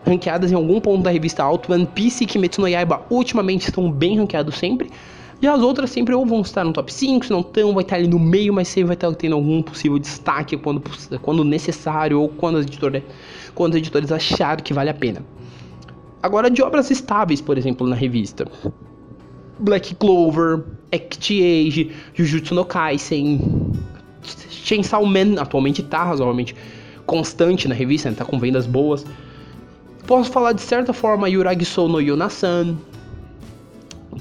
ranqueadas 0.05 0.51
em 0.51 0.55
algum 0.55 0.79
ponto 0.79 1.01
da 1.03 1.09
revista 1.09 1.41
alto. 1.41 1.71
One 1.71 1.85
Piece 1.85 2.25
e 2.25 2.27
Kimetsu 2.27 2.59
no 2.59 2.67
Yaiba 2.67 3.01
ultimamente 3.09 3.69
estão 3.69 3.89
bem 3.89 4.17
ranqueados 4.17 4.57
sempre. 4.57 4.89
E 5.41 5.47
as 5.47 5.61
outras 5.61 5.89
sempre 5.89 6.13
ou 6.13 6.25
vão 6.25 6.41
estar 6.41 6.63
no 6.63 6.71
top 6.71 6.93
5, 6.93 7.25
se 7.25 7.31
não 7.31 7.41
estão, 7.41 7.73
vai 7.73 7.83
estar 7.83 7.97
ali 7.97 8.07
no 8.07 8.19
meio, 8.19 8.53
mas 8.53 8.67
sempre 8.67 8.87
vai 8.87 8.93
estar 8.95 9.13
tendo 9.15 9.35
algum 9.35 9.61
possível 9.61 9.99
destaque 9.99 10.55
quando, 10.55 10.81
quando 11.21 11.43
necessário 11.43 12.21
ou 12.21 12.29
quando 12.29 12.59
as, 12.59 12.65
editoras, 12.65 13.03
quando 13.53 13.73
os 13.73 13.77
editores 13.77 14.11
acharem 14.11 14.63
que 14.63 14.73
vale 14.73 14.89
a 14.89 14.93
pena. 14.93 15.21
Agora, 16.21 16.49
de 16.49 16.61
obras 16.61 16.89
estáveis, 16.89 17.41
por 17.41 17.57
exemplo, 17.57 17.85
na 17.85 17.95
revista. 17.95 18.47
Black 19.59 19.95
Clover, 19.95 20.63
Act 20.91 21.33
Age, 21.33 21.91
Jujutsu 22.13 22.55
no 22.55 22.63
Kaisen, 22.63 23.73
Chainsaw 24.49 25.05
Man 25.05 25.39
atualmente 25.39 25.81
está 25.81 26.03
razoavelmente 26.03 26.55
constante 27.05 27.67
na 27.67 27.75
revista, 27.75 28.09
está 28.09 28.23
né? 28.23 28.29
com 28.29 28.39
vendas 28.39 28.65
boas. 28.65 29.05
Posso 30.07 30.31
falar 30.31 30.53
de 30.53 30.61
certa 30.61 30.93
forma 30.93 31.29
Yuragi 31.29 31.65
Sou 31.65 31.87
no 31.87 32.01
Yonasan. 32.01 32.77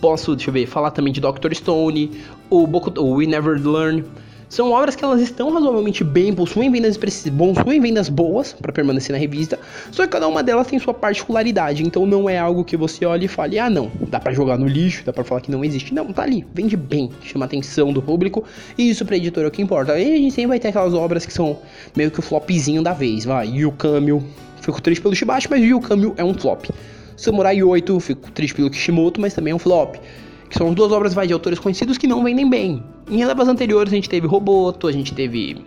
Posso, 0.03 0.35
deixa 0.35 0.51
eu 0.51 0.53
ver, 0.53 0.67
falar 0.67 0.91
também 0.91 1.13
de 1.13 1.21
Doctor 1.21 1.55
Stone, 1.55 2.11
o, 2.51 2.67
Boku, 2.67 2.93
o 3.01 3.19
We 3.19 3.27
Never 3.27 3.57
Learn. 3.65 4.03
São 4.49 4.73
obras 4.73 4.97
que 4.97 5.05
elas 5.05 5.21
estão 5.21 5.55
razoavelmente 5.55 6.03
bem, 6.03 6.35
possuem 6.35 6.73
vendas, 6.73 6.99
possuem 6.99 7.81
vendas 7.81 8.09
boas 8.09 8.53
para 8.53 8.73
permanecer 8.73 9.13
na 9.13 9.19
revista, 9.19 9.61
só 9.93 10.03
que 10.03 10.09
cada 10.09 10.27
uma 10.27 10.43
delas 10.43 10.67
tem 10.67 10.77
sua 10.81 10.93
particularidade, 10.93 11.85
então 11.85 12.05
não 12.05 12.29
é 12.29 12.37
algo 12.37 12.65
que 12.65 12.77
você 12.77 13.07
olhe 13.07 13.27
e 13.27 13.29
fale, 13.29 13.61
ah 13.61 13.71
não, 13.71 13.93
dá 14.09 14.19
para 14.19 14.33
jogar 14.33 14.59
no 14.59 14.67
lixo, 14.67 15.05
dá 15.05 15.13
para 15.13 15.23
falar 15.23 15.41
que 15.41 15.53
não 15.53 15.65
existe. 15.65 15.95
Não, 15.95 16.13
tá 16.13 16.25
ali, 16.25 16.45
vende 16.53 16.77
bem, 16.77 17.09
chama 17.23 17.45
a 17.45 17.47
atenção 17.47 17.93
do 17.93 18.03
público, 18.03 18.43
e 18.77 18.91
isso 18.91 19.07
pra 19.07 19.17
editora 19.17 19.47
é 19.47 19.51
o 19.51 19.53
que 19.53 19.63
importa. 19.63 19.97
E 19.97 20.15
a 20.15 20.17
gente 20.17 20.35
sempre 20.35 20.49
vai 20.49 20.59
ter 20.59 20.69
aquelas 20.69 20.95
obras 20.95 21.25
que 21.25 21.33
são 21.33 21.61
meio 21.97 22.11
que 22.11 22.19
o 22.19 22.23
flopzinho 22.23 22.83
da 22.83 22.93
vez, 22.93 23.25
vai, 23.25 23.47
Yukami, 23.47 24.21
Fico 24.63 24.81
triste 24.81 25.01
pelo 25.01 25.15
Shibashi, 25.15 25.49
mas 25.49 25.61
Ryukami 25.61 26.13
é 26.17 26.25
um 26.25 26.35
flop. 26.35 26.67
Samurai 27.17 27.63
8, 27.63 28.01
fico 28.01 28.31
triste 28.31 28.55
pelo 28.55 28.71
Kishimoto, 28.71 29.21
mas 29.21 29.35
também 29.35 29.53
é 29.53 29.55
um 29.55 29.59
flop. 29.59 29.97
Que 30.49 30.59
são 30.59 30.73
duas 30.73 30.93
obras 30.93 31.15
de 31.15 31.33
autores 31.33 31.59
conhecidos 31.59 31.97
que 31.97 32.07
não 32.07 32.23
vendem 32.23 32.49
bem. 32.49 32.83
Em 33.11 33.25
levas 33.25 33.49
anteriores 33.49 33.93
a 33.93 33.97
gente 33.97 34.09
teve 34.09 34.27
Roboto, 34.27 34.87
a 34.87 34.93
gente 34.93 35.15
teve 35.15 35.65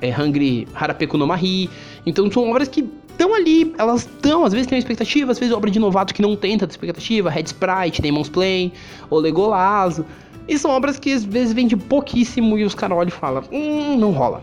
é, 0.00 0.10
Hungry 0.10 0.66
Harapeku 0.74 1.16
no 1.16 1.26
Mahi. 1.26 1.68
Então 2.04 2.30
são 2.30 2.50
obras 2.50 2.68
que 2.68 2.84
estão 3.10 3.34
ali, 3.34 3.74
elas 3.78 4.02
estão, 4.02 4.44
às 4.44 4.52
vezes 4.52 4.66
tem 4.66 4.76
uma 4.76 4.80
expectativa, 4.80 5.32
às 5.32 5.38
vezes 5.38 5.54
obra 5.54 5.70
de 5.70 5.78
novato 5.78 6.14
que 6.14 6.20
não 6.20 6.36
tem 6.36 6.56
tanta 6.58 6.72
expectativa, 6.72 7.30
Red 7.30 7.44
Sprite, 7.44 8.02
Demon's 8.02 8.28
Play, 8.28 8.72
O 9.10 9.18
Legolazo. 9.18 10.04
E 10.48 10.56
são 10.58 10.70
obras 10.70 10.98
que 10.98 11.12
às 11.12 11.24
vezes 11.24 11.52
vende 11.52 11.76
pouquíssimo 11.76 12.56
e 12.56 12.64
os 12.64 12.74
caras 12.74 12.96
olham 12.96 13.08
e 13.08 13.12
falam, 13.12 13.42
hum, 13.50 13.96
não 13.98 14.12
rola. 14.12 14.40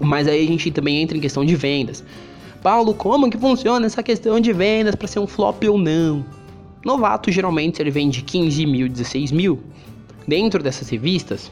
Mas 0.00 0.26
aí 0.26 0.44
a 0.44 0.46
gente 0.46 0.70
também 0.70 1.00
entra 1.02 1.16
em 1.16 1.20
questão 1.20 1.44
de 1.44 1.54
vendas. 1.54 2.04
Paulo, 2.62 2.92
como 2.92 3.30
que 3.30 3.38
funciona 3.38 3.86
essa 3.86 4.02
questão 4.02 4.40
de 4.40 4.52
vendas 4.52 4.94
para 4.94 5.06
ser 5.06 5.20
um 5.20 5.26
flop 5.26 5.62
ou 5.64 5.78
não? 5.78 6.24
Novato 6.84 7.30
geralmente 7.30 7.80
ele 7.80 7.90
vende 7.90 8.22
15 8.22 8.66
mil, 8.66 8.88
16 8.88 9.30
mil. 9.30 9.60
Dentro 10.26 10.62
dessas 10.62 10.88
revistas, 10.88 11.50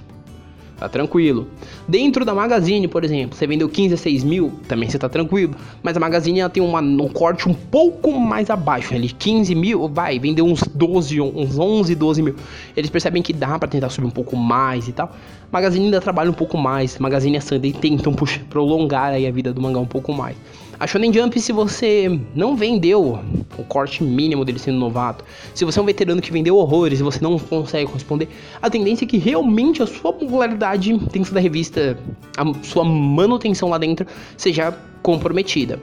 tá 0.76 0.88
tranquilo. 0.88 1.48
Dentro 1.88 2.24
da 2.24 2.34
Magazine, 2.34 2.86
por 2.88 3.04
exemplo, 3.04 3.36
você 3.36 3.46
vendeu 3.46 3.68
15 3.68 3.94
a 3.94 3.96
6 3.96 4.24
mil, 4.24 4.52
também 4.68 4.88
você 4.90 4.98
tá 4.98 5.08
tranquilo. 5.08 5.54
Mas 5.82 5.96
a 5.96 6.00
Magazine 6.00 6.40
ela 6.40 6.50
tem 6.50 6.62
uma, 6.62 6.80
um 6.80 7.08
corte 7.08 7.48
um 7.48 7.54
pouco 7.54 8.12
mais 8.12 8.50
abaixo, 8.50 8.94
ali 8.94 9.08
15 9.08 9.54
mil, 9.54 9.88
vai, 9.88 10.18
vendeu 10.18 10.44
uns 10.44 10.62
12, 10.62 11.20
uns 11.20 11.58
11, 11.58 11.94
12 11.94 12.22
mil. 12.22 12.36
Eles 12.76 12.90
percebem 12.90 13.22
que 13.22 13.32
dá 13.32 13.58
para 13.58 13.68
tentar 13.68 13.88
subir 13.90 14.06
um 14.06 14.10
pouco 14.10 14.36
mais 14.36 14.88
e 14.88 14.92
tal. 14.92 15.14
Magazine 15.50 15.86
ainda 15.86 16.00
trabalha 16.00 16.30
um 16.30 16.34
pouco 16.34 16.58
mais, 16.58 16.98
Magazine 16.98 17.36
e 17.36 17.38
a 17.38 17.40
Sunday 17.40 17.72
tentam 17.72 18.12
puxar, 18.12 18.42
prolongar 18.50 19.12
aí 19.12 19.26
a 19.26 19.30
vida 19.30 19.52
do 19.52 19.60
mangá 19.60 19.78
um 19.78 19.86
pouco 19.86 20.12
mais. 20.12 20.36
A 20.78 20.86
Shonen 20.86 21.10
Jump, 21.10 21.40
se 21.40 21.52
você 21.52 22.20
não 22.34 22.54
vendeu 22.54 23.18
o 23.56 23.64
corte 23.64 24.04
mínimo 24.04 24.44
dele 24.44 24.58
sendo 24.58 24.78
novato, 24.78 25.24
se 25.54 25.64
você 25.64 25.78
é 25.78 25.82
um 25.82 25.86
veterano 25.86 26.20
que 26.20 26.30
vendeu 26.30 26.54
horrores 26.56 27.00
e 27.00 27.02
você 27.02 27.18
não 27.22 27.38
consegue 27.38 27.86
corresponder, 27.86 28.28
a 28.60 28.68
tendência 28.68 29.06
é 29.06 29.08
que 29.08 29.16
realmente 29.16 29.82
a 29.82 29.86
sua 29.86 30.12
popularidade 30.12 30.94
dentro 31.10 31.32
da 31.32 31.40
revista, 31.40 31.98
a 32.36 32.62
sua 32.62 32.84
manutenção 32.84 33.70
lá 33.70 33.78
dentro, 33.78 34.06
seja 34.36 34.70
comprometida. 35.02 35.80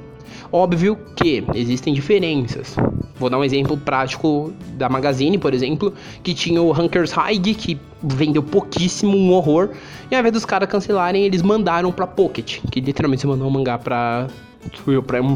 Óbvio 0.51 0.95
que 1.15 1.43
existem 1.55 1.91
diferenças. 1.91 2.75
Vou 3.15 3.31
dar 3.31 3.39
um 3.39 3.43
exemplo 3.43 3.75
prático 3.75 4.53
da 4.75 4.88
Magazine, 4.88 5.39
por 5.39 5.55
exemplo, 5.55 5.91
que 6.21 6.35
tinha 6.35 6.62
o 6.62 6.71
Hunkers 6.71 7.12
High, 7.12 7.39
que 7.39 7.79
vendeu 8.03 8.43
pouquíssimo, 8.43 9.17
um 9.17 9.31
horror. 9.31 9.71
E 10.12 10.13
ao 10.13 10.19
invés 10.19 10.33
dos 10.33 10.45
caras 10.45 10.69
cancelarem, 10.69 11.23
eles 11.23 11.41
mandaram 11.41 11.91
pra 11.91 12.05
Pocket, 12.05 12.59
que 12.69 12.79
literalmente 12.79 13.25
mandou 13.25 13.47
um 13.47 13.51
mangá 13.51 13.79
pra 13.79 14.27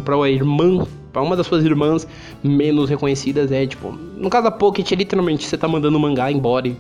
pra 0.04 0.16
uma 0.16 0.30
irmã, 0.30 0.86
pra 1.12 1.22
uma 1.22 1.36
das 1.36 1.48
suas 1.48 1.64
irmãs 1.64 2.08
menos 2.44 2.90
reconhecidas, 2.90 3.52
é 3.52 3.66
tipo. 3.66 3.92
No 3.92 4.30
caso 4.30 4.46
da 4.46 4.52
Pocket, 4.52 4.90
literalmente 4.92 5.46
você 5.46 5.58
tá 5.58 5.68
mandando 5.68 5.98
o 5.98 6.02
mangá 6.02 6.32
embora 6.32 6.68
e, 6.68 6.76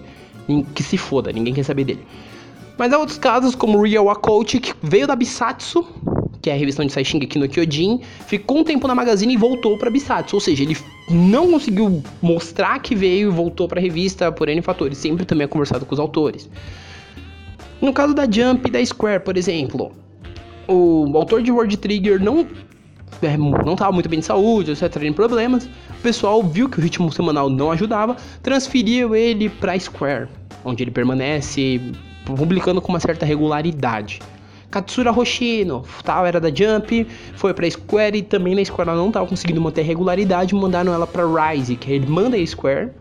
que 0.73 0.83
se 0.83 0.97
foda, 0.97 1.31
ninguém 1.31 1.53
quer 1.53 1.63
saber 1.63 1.83
dele. 1.83 2.05
Mas 2.77 2.93
há 2.93 2.99
outros 2.99 3.17
casos, 3.17 3.55
como 3.55 3.81
Real 3.81 4.09
Akouchi, 4.09 4.59
que 4.59 4.73
veio 4.83 5.07
da 5.07 5.15
Bisatsu, 5.15 5.83
que 6.41 6.49
é 6.49 6.53
a 6.53 6.55
revista 6.55 6.83
onde 6.83 6.93
sai 6.93 7.03
Shingeki 7.03 7.39
no 7.39 7.49
Kyojin, 7.49 8.01
ficou 8.27 8.59
um 8.59 8.63
tempo 8.63 8.87
na 8.87 8.93
Magazine 8.93 9.33
e 9.33 9.37
voltou 9.37 9.77
pra 9.79 9.89
Bisatsu. 9.89 10.35
Ou 10.35 10.39
seja, 10.39 10.63
ele 10.63 10.77
não 11.09 11.51
conseguiu 11.51 12.03
mostrar 12.21 12.79
que 12.79 12.95
veio 12.95 13.31
e 13.31 13.33
voltou 13.33 13.67
pra 13.67 13.81
revista 13.81 14.31
por 14.31 14.47
N 14.47 14.61
fatores. 14.61 14.99
Sempre 14.99 15.25
também 15.25 15.45
é 15.45 15.47
conversado 15.47 15.85
com 15.87 15.93
os 15.93 15.99
autores. 15.99 16.47
No 17.81 17.91
caso 17.91 18.13
da 18.13 18.23
Jump 18.29 18.67
e 18.67 18.71
da 18.71 18.85
Square, 18.85 19.23
por 19.23 19.37
exemplo, 19.37 19.91
o 20.67 21.11
autor 21.15 21.41
de 21.41 21.51
World 21.51 21.77
Trigger 21.77 22.21
não 22.21 22.45
é, 23.21 23.35
não 23.37 23.73
estava 23.73 23.91
muito 23.91 24.09
bem 24.09 24.19
de 24.19 24.25
saúde, 24.25 24.71
etc, 24.71 24.91
tendo 24.91 25.13
problemas. 25.15 25.65
O 25.65 26.01
pessoal 26.03 26.43
viu 26.43 26.69
que 26.69 26.79
o 26.79 26.81
ritmo 26.81 27.11
semanal 27.11 27.49
não 27.49 27.71
ajudava, 27.71 28.15
transferiu 28.43 29.15
ele 29.15 29.49
para 29.49 29.77
Square, 29.79 30.27
onde 30.63 30.83
ele 30.83 30.91
permanece 30.91 31.81
publicando 32.25 32.81
com 32.81 32.89
uma 32.89 32.99
certa 32.99 33.25
regularidade. 33.25 34.19
Katsura 34.69 35.17
Hoshino, 35.17 35.83
tal, 36.03 36.25
era 36.25 36.41
da 36.41 36.49
Jump, 36.49 37.07
foi 37.35 37.53
pra 37.53 37.69
Square 37.69 38.17
e 38.17 38.21
também 38.21 38.53
na 38.53 38.63
Square 38.63 38.89
ela 38.89 38.99
não 38.99 39.07
estava 39.07 39.25
conseguindo 39.25 39.61
manter 39.61 39.81
regularidade, 39.81 40.53
mandaram 40.53 40.93
ela 40.93 41.07
pra 41.07 41.23
Rise, 41.25 41.77
que 41.77 41.91
ele 41.91 42.05
manda 42.05 42.35
a 42.35 42.45
Square, 42.45 42.91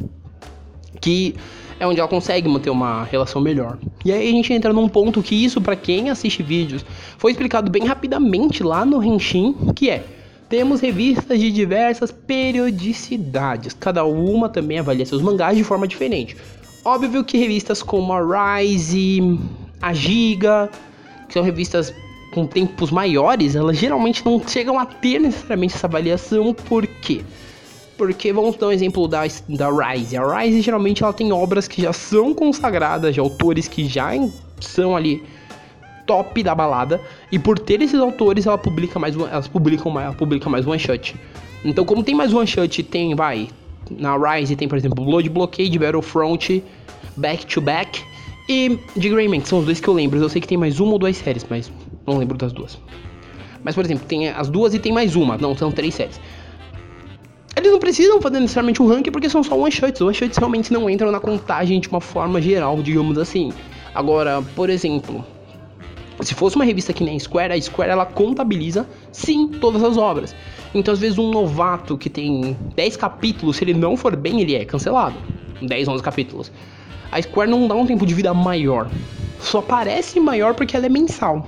que 1.07 1.37
é 1.79 1.87
onde 1.87 2.01
ela 2.01 2.09
consegue 2.09 2.49
manter 2.49 2.69
uma 2.69 3.05
relação 3.05 3.41
melhor. 3.41 3.79
E 4.05 4.11
aí 4.11 4.29
a 4.29 4.33
gente 4.33 4.53
entra 4.53 4.73
num 4.73 4.89
ponto 4.89 5.23
que 5.23 5.37
isso, 5.37 5.61
para 5.61 5.77
quem 5.77 6.11
assiste 6.11 6.43
vídeos, 6.43 6.85
foi 7.17 7.31
explicado 7.31 7.71
bem 7.71 7.85
rapidamente 7.85 8.65
lá 8.65 8.85
no 8.85 9.01
Henshin, 9.01 9.55
que 9.77 9.89
é 9.89 10.03
temos 10.49 10.81
revistas 10.81 11.39
de 11.39 11.53
diversas 11.53 12.11
periodicidades, 12.11 13.73
cada 13.73 14.05
uma 14.05 14.49
também 14.49 14.81
avalia 14.81 15.07
seus 15.07 15.23
mangás 15.23 15.57
de 15.57 15.63
forma 15.63 15.87
diferente. 15.87 16.37
Óbvio 16.85 17.23
que 17.23 17.39
revistas 17.39 17.85
como 17.85 18.13
a 18.13 18.59
Rise, 18.59 19.39
a 19.81 19.95
Giga, 19.95 20.69
que 21.29 21.35
são 21.35 21.43
revistas 21.43 21.95
com 22.33 22.49
tempos 22.49 22.91
maiores, 22.91 23.55
elas 23.55 23.79
geralmente 23.79 24.25
não 24.25 24.43
chegam 24.45 24.77
a 24.77 24.87
ter 24.87 25.21
necessariamente 25.21 25.77
essa 25.77 25.87
avaliação, 25.87 26.53
por 26.53 26.85
quê? 26.85 27.21
Porque 27.21 27.46
vamos 28.35 28.57
dar 28.57 28.69
um 28.69 28.73
exemplo 28.73 29.09
da, 29.09 29.23
da 29.49 29.71
Rise. 29.71 30.17
A 30.17 30.39
Rise 30.39 30.61
geralmente 30.61 31.03
ela 31.03 31.13
tem 31.13 31.33
obras 31.33 31.67
que 31.67 31.83
já 31.83 31.93
são 31.93 32.35
consagradas, 32.35 33.15
de 33.15 33.21
autores 33.21 33.69
que 33.69 33.87
já 33.87 34.11
são 34.61 34.97
ali 34.97 35.23
top 36.07 36.43
da 36.43 36.55
balada. 36.55 37.01
E 37.31 37.39
por 37.39 37.59
ter 37.59 37.83
esses 37.83 37.99
autores, 37.99 38.47
ela 38.47 38.59
publica 38.59 38.99
mais, 38.99 39.17
elas 39.17 39.49
publicam 39.49 39.91
mais, 39.91 40.07
ela 40.07 40.15
publica 40.15 40.49
mais 40.49 40.67
one 40.67 40.79
shot. 40.79 41.17
Então, 41.65 41.85
como 41.85 42.03
tem 42.03 42.15
mais 42.15 42.33
one 42.33 42.47
shot, 42.47 42.83
tem, 42.85 43.15
vai, 43.15 43.49
na 43.91 44.17
Rise 44.17 44.55
tem, 44.57 44.69
por 44.69 44.79
exemplo, 44.79 45.05
Blood 45.05 45.29
Blockade, 45.29 45.79
Battlefront, 45.79 46.63
Back 47.17 47.47
to 47.47 47.61
Back 47.61 48.03
e 48.49 48.79
The 48.95 49.09
Greyman, 49.09 49.41
que 49.41 49.49
são 49.49 49.59
os 49.59 49.65
dois 49.65 49.81
que 49.81 49.89
eu 49.89 49.95
lembro. 49.95 50.19
Eu 50.19 50.29
sei 50.29 50.41
que 50.41 50.49
tem 50.49 50.57
mais 50.57 50.79
uma 50.79 50.93
ou 50.93 50.99
duas 50.99 51.17
séries, 51.17 51.45
mas 51.49 51.71
não 52.07 52.19
lembro 52.19 52.37
das 52.39 52.53
duas. 52.53 52.79
Mas, 53.65 53.75
por 53.75 53.85
exemplo, 53.85 54.07
tem 54.07 54.29
as 54.29 54.49
duas 54.49 54.75
e 54.75 54.79
tem 54.79 54.93
mais 54.93 55.17
uma. 55.17 55.37
Não, 55.37 55.57
são 55.57 55.73
três 55.73 55.95
séries. 55.95 56.21
Eles 57.57 57.73
não 57.73 57.79
precisam 57.79 58.21
fazer 58.21 58.39
necessariamente 58.39 58.83
um 58.83 58.87
ranking 58.87 59.11
porque 59.11 59.31
são 59.31 59.43
só 59.43 59.57
one-shots. 59.57 60.03
One-shots 60.03 60.37
realmente 60.37 60.71
não 60.71 60.91
entram 60.91 61.11
na 61.11 61.19
contagem 61.19 61.81
de 61.81 61.89
uma 61.89 62.03
forma 62.03 62.41
geral, 62.41 62.83
digamos 62.83 63.17
assim. 63.17 63.51
Agora, 63.95 64.43
por 64.55 64.69
exemplo, 64.69 65.25
se 66.21 66.35
fosse 66.35 66.55
uma 66.55 66.67
revista 66.67 66.93
que 66.93 67.03
nem 67.03 67.17
a 67.17 67.21
Square, 67.21 67.55
a 67.55 67.61
Square 67.61 67.91
ela 67.91 68.05
contabiliza 68.05 68.87
sim 69.11 69.49
todas 69.49 69.83
as 69.83 69.97
obras. 69.97 70.37
Então, 70.75 70.93
às 70.93 71.01
vezes, 71.01 71.17
um 71.17 71.31
novato 71.31 71.97
que 71.97 72.11
tem 72.11 72.55
10 72.75 72.97
capítulos, 72.99 73.57
se 73.57 73.65
ele 73.65 73.73
não 73.73 73.97
for 73.97 74.15
bem, 74.15 74.43
ele 74.43 74.55
é 74.55 74.65
cancelado. 74.67 75.17
10, 75.63 75.89
11 75.89 76.03
capítulos. 76.03 76.53
A 77.11 77.23
Square 77.23 77.51
não 77.51 77.67
dá 77.67 77.75
um 77.75 77.87
tempo 77.87 78.05
de 78.05 78.13
vida 78.13 78.35
maior. 78.35 78.91
Só 79.41 79.63
parece 79.63 80.21
maior 80.21 80.55
porque 80.55 80.77
ela 80.77 80.85
é 80.85 80.91
mensal. 80.91 81.47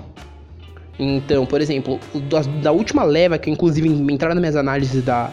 Então, 0.99 1.45
por 1.45 1.61
exemplo, 1.61 2.01
da, 2.31 2.41
da 2.63 2.73
última 2.73 3.05
leva, 3.05 3.37
que 3.37 3.51
inclusive 3.51 3.87
entraram 3.89 4.35
nas 4.35 4.41
minhas 4.41 4.57
análises 4.57 5.05
da, 5.05 5.31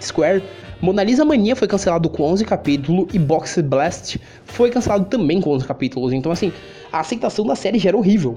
Square, 0.00 0.42
Mona 0.80 1.02
Lisa 1.02 1.24
Mania 1.24 1.56
foi 1.56 1.66
cancelado 1.66 2.08
com 2.10 2.22
11 2.24 2.44
capítulos 2.44 3.06
e 3.14 3.18
Box 3.18 3.60
Blast 3.62 4.20
foi 4.44 4.70
cancelado 4.70 5.06
também 5.06 5.40
com 5.40 5.50
11 5.50 5.66
capítulos. 5.66 6.12
Então, 6.12 6.30
assim, 6.30 6.52
a 6.92 7.00
aceitação 7.00 7.46
da 7.46 7.54
série 7.54 7.78
já 7.78 7.88
era 7.88 7.96
horrível. 7.96 8.36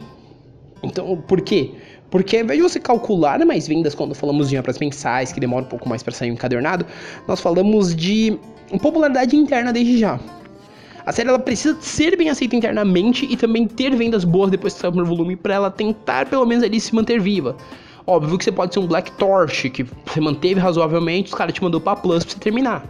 Então, 0.83 1.17
por 1.27 1.41
quê? 1.41 1.71
Porque 2.09 2.37
ao 2.37 2.43
invés 2.43 2.57
de 2.57 2.63
você 2.63 2.79
calcular 2.79 3.43
mais 3.45 3.67
vendas 3.67 3.93
quando 3.93 4.15
falamos 4.15 4.49
de 4.49 4.57
obras 4.57 4.79
mensais, 4.79 5.31
que 5.31 5.39
demora 5.39 5.65
um 5.65 5.67
pouco 5.67 5.89
mais 5.89 6.01
para 6.01 6.13
sair 6.13 6.29
encadernado, 6.29 6.85
nós 7.27 7.41
falamos 7.41 7.95
de 7.95 8.37
popularidade 8.81 9.35
interna 9.35 9.73
desde 9.73 9.97
já. 9.97 10.19
A 11.05 11.11
série 11.11 11.29
ela 11.29 11.39
precisa 11.39 11.77
ser 11.81 12.17
bem 12.17 12.29
aceita 12.29 12.55
internamente 12.55 13.25
e 13.29 13.37
também 13.37 13.65
ter 13.65 13.95
vendas 13.95 14.23
boas 14.25 14.51
depois 14.51 14.73
que 14.73 14.79
sair 14.79 14.89
o 14.89 14.91
primeiro 14.91 15.15
volume 15.15 15.35
para 15.35 15.53
ela 15.53 15.71
tentar 15.71 16.25
pelo 16.27 16.45
menos 16.45 16.63
ali 16.63 16.79
se 16.79 16.93
manter 16.93 17.19
viva. 17.19 17.55
Óbvio 18.07 18.37
que 18.37 18.45
você 18.45 18.53
pode 18.53 18.73
ser 18.73 18.79
um 18.79 18.87
Black 18.87 19.11
Torch, 19.11 19.69
que 19.69 19.83
você 19.83 20.21
manteve 20.21 20.61
razoavelmente, 20.61 21.27
os 21.27 21.35
caras 21.35 21.53
te 21.53 21.61
mandou 21.61 21.81
pra 21.81 21.93
Plus 21.93 22.23
pra 22.23 22.33
você 22.33 22.39
terminar. 22.39 22.85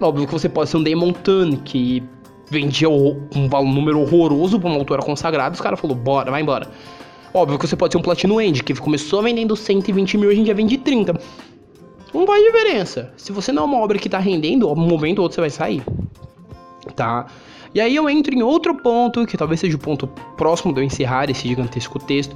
Óbvio 0.00 0.26
que 0.26 0.32
você 0.32 0.48
pode 0.48 0.68
ser 0.68 0.76
um 0.76 0.82
Damon 0.82 1.12
Tun, 1.12 1.56
que 1.64 2.02
vendia 2.50 2.88
um 2.90 3.28
número 3.72 4.00
horroroso 4.00 4.58
pra 4.58 4.68
uma 4.68 4.78
autora 4.78 5.02
consagrada, 5.02 5.54
os 5.54 5.60
caras 5.60 5.78
falaram, 5.78 6.00
bora, 6.00 6.30
vai 6.32 6.42
embora. 6.42 6.68
Óbvio 7.32 7.58
que 7.58 7.68
você 7.68 7.76
pode 7.76 7.92
ser 7.92 7.98
um 7.98 8.02
Platinum 8.02 8.40
End, 8.40 8.64
que 8.64 8.74
começou 8.74 9.22
vendendo 9.22 9.54
120 9.54 10.18
mil 10.18 10.30
e 10.30 10.32
a 10.32 10.36
gente 10.36 10.46
já 10.48 10.54
vende 10.54 10.78
30. 10.78 11.20
Não 12.12 12.26
faz 12.26 12.42
diferença. 12.42 13.12
Se 13.16 13.30
você 13.30 13.52
não 13.52 13.62
é 13.62 13.66
uma 13.66 13.78
obra 13.78 13.98
que 13.98 14.08
tá 14.08 14.18
rendendo, 14.18 14.68
um 14.72 14.74
momento 14.74 15.18
ou 15.18 15.24
outro 15.24 15.36
você 15.36 15.40
vai 15.42 15.50
sair. 15.50 15.84
Tá? 16.96 17.26
E 17.74 17.80
aí 17.80 17.94
eu 17.94 18.08
entro 18.08 18.34
em 18.34 18.42
outro 18.42 18.74
ponto, 18.74 19.26
que 19.26 19.36
talvez 19.36 19.60
seja 19.60 19.76
o 19.76 19.78
ponto 19.78 20.08
próximo 20.36 20.72
de 20.72 20.80
eu 20.80 20.84
encerrar 20.84 21.30
esse 21.30 21.46
gigantesco 21.46 21.98
texto, 21.98 22.34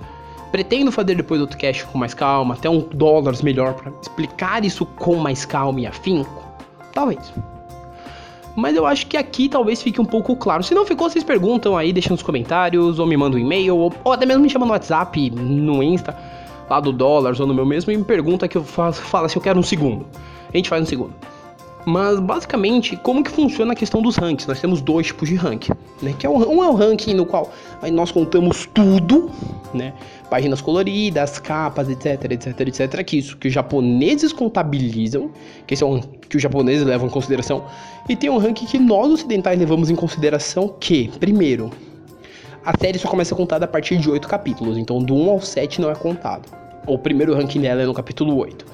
Pretendo 0.52 0.92
fazer 0.92 1.14
depois 1.14 1.40
outro 1.40 1.56
cast 1.56 1.84
com 1.86 1.98
mais 1.98 2.12
calma, 2.12 2.54
até 2.54 2.68
um 2.68 2.80
dólares 2.80 3.40
melhor 3.42 3.72
para 3.72 3.90
explicar 4.00 4.64
isso 4.64 4.84
com 4.84 5.16
mais 5.16 5.44
calma 5.46 5.80
e 5.80 5.86
afinco. 5.86 6.44
Talvez. 6.92 7.32
Mas 8.54 8.76
eu 8.76 8.86
acho 8.86 9.06
que 9.06 9.16
aqui 9.16 9.48
talvez 9.48 9.80
fique 9.80 10.00
um 10.00 10.04
pouco 10.04 10.36
claro. 10.36 10.62
Se 10.62 10.74
não 10.74 10.84
ficou, 10.84 11.08
vocês 11.08 11.24
perguntam 11.24 11.76
aí, 11.76 11.92
deixam 11.92 12.12
nos 12.12 12.22
comentários, 12.22 12.98
ou 12.98 13.06
me 13.06 13.16
mandam 13.16 13.40
um 13.40 13.42
e-mail, 13.42 13.76
ou, 13.76 13.92
ou, 14.04 14.12
até 14.12 14.26
mesmo 14.26 14.42
me 14.42 14.50
chamam 14.50 14.68
no 14.68 14.74
WhatsApp, 14.74 15.30
no 15.30 15.82
Insta, 15.82 16.14
lá 16.68 16.78
do 16.78 16.92
dólares 16.92 17.40
ou 17.40 17.46
no 17.46 17.54
meu 17.54 17.64
mesmo, 17.64 17.90
e 17.90 17.96
me 17.96 18.04
pergunta 18.04 18.46
que 18.46 18.58
eu 18.58 18.62
faço, 18.62 19.00
fala 19.00 19.28
se 19.28 19.36
eu 19.36 19.42
quero 19.42 19.58
um 19.58 19.62
segundo. 19.62 20.06
A 20.52 20.56
gente 20.56 20.68
faz 20.68 20.82
um 20.82 20.86
segundo. 20.86 21.14
Mas 21.84 22.20
basicamente, 22.20 22.96
como 22.96 23.24
que 23.24 23.30
funciona 23.30 23.72
a 23.72 23.76
questão 23.76 24.00
dos 24.00 24.16
rankings? 24.16 24.46
Nós 24.46 24.60
temos 24.60 24.80
dois 24.80 25.08
tipos 25.08 25.28
de 25.28 25.34
ranking, 25.34 25.72
né? 26.00 26.14
Que 26.16 26.26
é 26.26 26.30
um, 26.30 26.36
um 26.36 26.62
é 26.62 26.68
o 26.68 26.74
ranking 26.74 27.14
no 27.14 27.26
qual 27.26 27.50
nós 27.92 28.12
contamos 28.12 28.68
tudo, 28.72 29.30
né? 29.74 29.92
Páginas 30.30 30.60
coloridas, 30.60 31.40
capas, 31.40 31.88
etc, 31.88 32.30
etc, 32.30 32.60
etc, 32.60 33.04
que 33.04 33.18
isso 33.18 33.36
que 33.36 33.48
os 33.48 33.54
japoneses 33.54 34.32
contabilizam, 34.32 35.30
que 35.66 35.84
um 35.84 36.00
que 36.00 36.36
os 36.36 36.42
japoneses 36.42 36.86
levam 36.86 37.08
em 37.08 37.10
consideração, 37.10 37.64
e 38.08 38.16
tem 38.16 38.30
um 38.30 38.38
ranking 38.38 38.64
que 38.64 38.78
nós 38.78 39.10
ocidentais 39.10 39.58
levamos 39.58 39.90
em 39.90 39.96
consideração 39.96 40.74
que, 40.80 41.10
primeiro, 41.18 41.70
a 42.64 42.72
série 42.78 42.98
só 42.98 43.08
começa 43.08 43.34
a 43.34 43.36
contar 43.36 43.62
a 43.62 43.66
partir 43.66 43.98
de 43.98 44.08
8 44.08 44.26
capítulos, 44.28 44.78
então 44.78 45.02
do 45.02 45.14
1 45.14 45.30
ao 45.30 45.40
7 45.40 45.80
não 45.80 45.90
é 45.90 45.94
contado. 45.94 46.48
O 46.86 46.96
primeiro 46.96 47.34
ranking 47.34 47.60
dela 47.60 47.82
é 47.82 47.86
no 47.86 47.92
capítulo 47.92 48.36
8. 48.36 48.64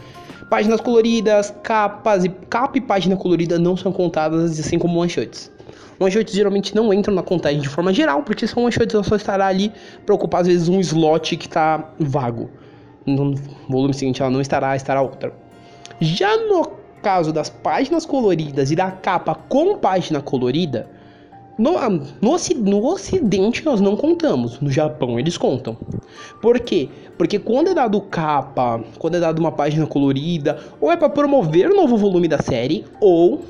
Páginas 0.51 0.81
coloridas, 0.81 1.55
capas 1.63 2.25
e 2.25 2.29
capa 2.29 2.79
e 2.79 2.81
página 2.81 3.17
colorida 3.17 3.59
não 3.59 3.77
são 3.77 3.93
contadas 3.93 4.59
assim 4.59 4.79
como 4.79 4.99
one-shots. 4.99 5.51
One-shots 6.01 6.33
geralmente 6.33 6.75
não 6.75 6.93
entram 6.93 7.15
na 7.15 7.23
contagem 7.23 7.61
de 7.61 7.69
forma 7.69 7.93
geral, 7.93 8.23
porque 8.23 8.47
são 8.47 8.63
one-shots 8.63 9.07
só 9.07 9.17
estará 9.17 9.47
ali 9.47 9.73
para 10.07 10.15
ocupar 10.15 10.41
às 10.41 10.47
vezes 10.47 10.69
um 10.69 10.81
slot 10.81 11.37
que 11.37 11.47
está 11.47 11.93
vago. 11.99 12.51
No 13.05 13.35
volume 13.69 13.93
seguinte 13.93 14.23
ela 14.23 14.31
não 14.31 14.41
estará, 14.41 14.75
estará 14.75 15.03
outra. 15.03 15.33
Já 16.01 16.37
no 16.37 16.67
caso 17.03 17.33
das 17.33 17.51
páginas 17.51 18.07
coloridas 18.07 18.71
e 18.71 18.77
da 18.77 18.91
capa 18.91 19.35
com 19.35 19.77
página 19.79 20.21
colorida, 20.21 20.89
no, 21.59 21.73
no, 22.23 22.37
no, 22.65 22.87
Ocidente 22.87 23.65
nós 23.65 23.81
não 23.81 23.97
contamos, 23.97 24.61
no 24.61 24.71
Japão 24.71 25.19
eles 25.19 25.37
contam. 25.37 25.77
Por 26.41 26.61
quê? 26.61 26.89
Porque 27.19 27.39
quando 27.39 27.69
é 27.69 27.75
dado 27.75 28.01
capa, 28.01 28.81
quando 28.99 29.17
é 29.17 29.21
dado 29.21 29.41
uma 29.41 29.51
página 29.51 29.85
colorida, 29.85 30.61
ou 30.81 30.93
é 30.93 30.97
para 30.97 31.09
promover 31.09 31.69
o 31.71 31.75
novo 31.75 31.97
volume 31.97 32.29
da 32.29 32.39
série, 32.39 32.85
ou 33.01 33.43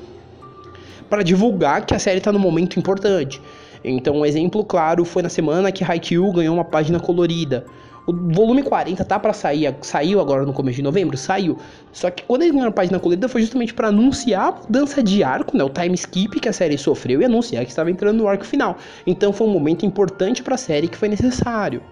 para 1.07 1.21
divulgar 1.21 1.85
que 1.85 1.93
a 1.93 1.99
série 1.99 2.17
está 2.17 2.31
no 2.31 2.39
momento 2.39 2.79
importante. 2.79 3.39
Então, 3.83 4.17
um 4.17 4.25
exemplo 4.25 4.65
claro 4.65 5.05
foi 5.05 5.21
na 5.21 5.29
semana 5.29 5.71
que 5.71 5.83
Haikyuu 5.83 6.33
ganhou 6.33 6.55
uma 6.55 6.65
página 6.65 6.99
colorida. 6.99 7.65
O 8.09 8.33
volume 8.33 8.63
40 8.63 9.05
tá 9.05 9.19
para 9.19 9.33
sair, 9.33 9.71
saiu 9.81 10.19
agora 10.19 10.43
no 10.43 10.51
começo 10.51 10.77
de 10.77 10.81
novembro, 10.81 11.15
saiu. 11.15 11.59
Só 11.91 12.09
que 12.09 12.23
quando 12.23 12.41
eles 12.41 12.53
ganharam 12.53 12.71
a 12.71 12.73
página 12.73 12.97
colorida 12.97 13.29
foi 13.29 13.41
justamente 13.41 13.71
para 13.71 13.89
anunciar 13.89 14.47
a 14.47 14.51
mudança 14.63 15.03
de 15.03 15.23
arco, 15.23 15.55
né, 15.55 15.63
o 15.63 15.69
time 15.69 15.93
skip 15.93 16.39
que 16.39 16.49
a 16.49 16.53
série 16.53 16.75
sofreu 16.75 17.21
e 17.21 17.25
anunciar 17.25 17.63
que 17.63 17.69
estava 17.69 17.91
entrando 17.91 18.17
no 18.17 18.27
arco 18.27 18.43
final. 18.43 18.77
Então 19.05 19.31
foi 19.31 19.45
um 19.45 19.51
momento 19.51 19.85
importante 19.85 20.41
para 20.41 20.55
a 20.55 20.57
série 20.57 20.87
que 20.87 20.97
foi 20.97 21.07
necessário. 21.07 21.83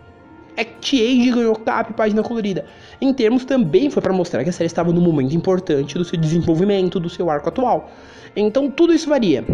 Act 0.58 0.96
Age 0.96 1.30
ganhou 1.30 1.56
cap 1.56 1.94
página 1.94 2.24
colorida. 2.24 2.66
Em 3.00 3.14
termos 3.14 3.46
também 3.46 3.92
foi 3.92 4.02
para 4.02 4.12
mostrar 4.12 4.44
que 4.44 4.50
a 4.50 4.54
série 4.54 4.66
estava 4.66 4.92
no 4.92 5.00
momento 5.00 5.36
importante 5.36 6.00
do 6.00 6.04
seu 6.04 6.20
desenvolvimento, 6.20 7.00
do 7.00 7.12
seu 7.12 7.30
arco 7.30 7.50
atual. 7.50 7.92
Então 8.36 8.72
tudo 8.72 8.92
isso 8.92 9.08
varia. 9.08 9.46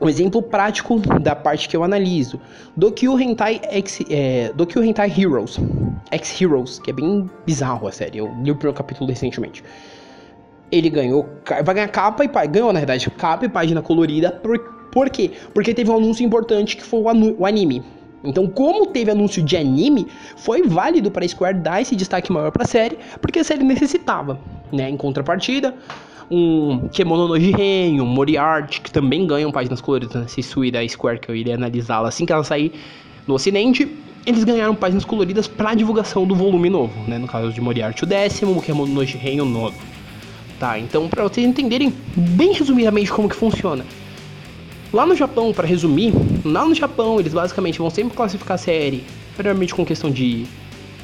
Um 0.00 0.08
exemplo 0.08 0.42
prático 0.42 0.98
da 1.20 1.34
parte 1.34 1.68
que 1.68 1.76
eu 1.76 1.82
analiso. 1.82 2.40
Dokyo 2.76 3.18
Hentai 3.18 3.60
X, 3.70 4.00
é, 4.10 4.52
Dokyo 4.54 4.84
Hentai 4.84 5.12
Heroes. 5.16 5.58
X 6.10 6.40
Heroes, 6.40 6.78
que 6.78 6.90
é 6.90 6.92
bem 6.92 7.28
bizarro 7.46 7.88
a 7.88 7.92
série. 7.92 8.18
Eu 8.18 8.26
li 8.42 8.50
o 8.50 8.54
primeiro 8.54 8.74
capítulo 8.74 9.08
recentemente. 9.08 9.64
Ele 10.70 10.90
ganhou. 10.90 11.26
Vai 11.64 11.74
ganhar 11.74 11.88
capa 11.88 12.24
e. 12.24 12.28
Ganhou, 12.48 12.72
na 12.72 12.80
verdade, 12.80 13.10
capa 13.10 13.46
e 13.46 13.48
página 13.48 13.80
colorida. 13.80 14.30
Por, 14.30 14.58
por 14.92 15.08
quê? 15.08 15.30
Porque 15.54 15.72
teve 15.72 15.90
um 15.90 15.96
anúncio 15.96 16.24
importante 16.24 16.76
que 16.76 16.82
foi 16.82 17.00
o, 17.00 17.40
o 17.40 17.46
anime. 17.46 17.82
Então, 18.24 18.48
como 18.48 18.86
teve 18.86 19.10
anúncio 19.10 19.42
de 19.42 19.56
anime, 19.56 20.08
foi 20.36 20.62
válido 20.62 21.10
para 21.10 21.24
a 21.24 21.28
Square 21.28 21.60
dar 21.60 21.80
esse 21.80 21.94
destaque 21.94 22.32
maior 22.32 22.50
para 22.50 22.64
a 22.64 22.66
série, 22.66 22.98
porque 23.20 23.38
a 23.38 23.44
série 23.44 23.62
necessitava, 23.62 24.40
né? 24.72 24.90
Em 24.90 24.96
contrapartida, 24.96 25.74
um 26.30 26.88
Kemono 26.88 27.28
no 27.28 27.38
Jiren, 27.38 28.00
um 28.00 28.06
Moriarty, 28.06 28.80
que 28.80 28.90
também 28.90 29.26
ganham 29.26 29.52
páginas 29.52 29.80
coloridas 29.80 30.22
nesse 30.22 30.42
Sui 30.42 30.70
da 30.70 30.86
Square, 30.86 31.20
que 31.20 31.28
eu 31.28 31.36
iria 31.36 31.54
analisá-la 31.54 32.08
assim 32.08 32.26
que 32.26 32.32
ela 32.32 32.44
sair 32.44 32.72
no 33.26 33.34
ocidente. 33.34 33.88
Eles 34.24 34.42
ganharam 34.42 34.74
páginas 34.74 35.04
coloridas 35.04 35.46
para 35.46 35.74
divulgação 35.74 36.26
do 36.26 36.34
volume 36.34 36.68
novo, 36.68 36.92
né? 37.08 37.16
No 37.16 37.28
caso 37.28 37.52
de 37.52 37.60
Moriarty 37.60 38.02
o 38.02 38.06
décimo, 38.06 38.58
o 38.58 38.62
Kemono 38.62 38.92
no 38.92 39.04
Jiren 39.04 39.40
o 39.40 39.44
nono. 39.44 39.74
Tá, 40.58 40.78
então 40.78 41.06
para 41.06 41.22
vocês 41.22 41.46
entenderem 41.46 41.92
bem 42.16 42.52
resumidamente 42.52 43.12
como 43.12 43.28
que 43.28 43.36
funciona. 43.36 43.84
Lá 44.92 45.04
no 45.04 45.14
Japão, 45.14 45.52
para 45.52 45.66
resumir, 45.66 46.14
lá 46.44 46.64
no 46.64 46.74
Japão 46.74 47.20
eles 47.20 47.34
basicamente 47.34 47.78
vão 47.78 47.90
sempre 47.90 48.16
classificar 48.16 48.54
a 48.54 48.58
série, 48.58 49.04
primeiramente 49.34 49.74
com 49.74 49.84
questão 49.84 50.10
de 50.10 50.46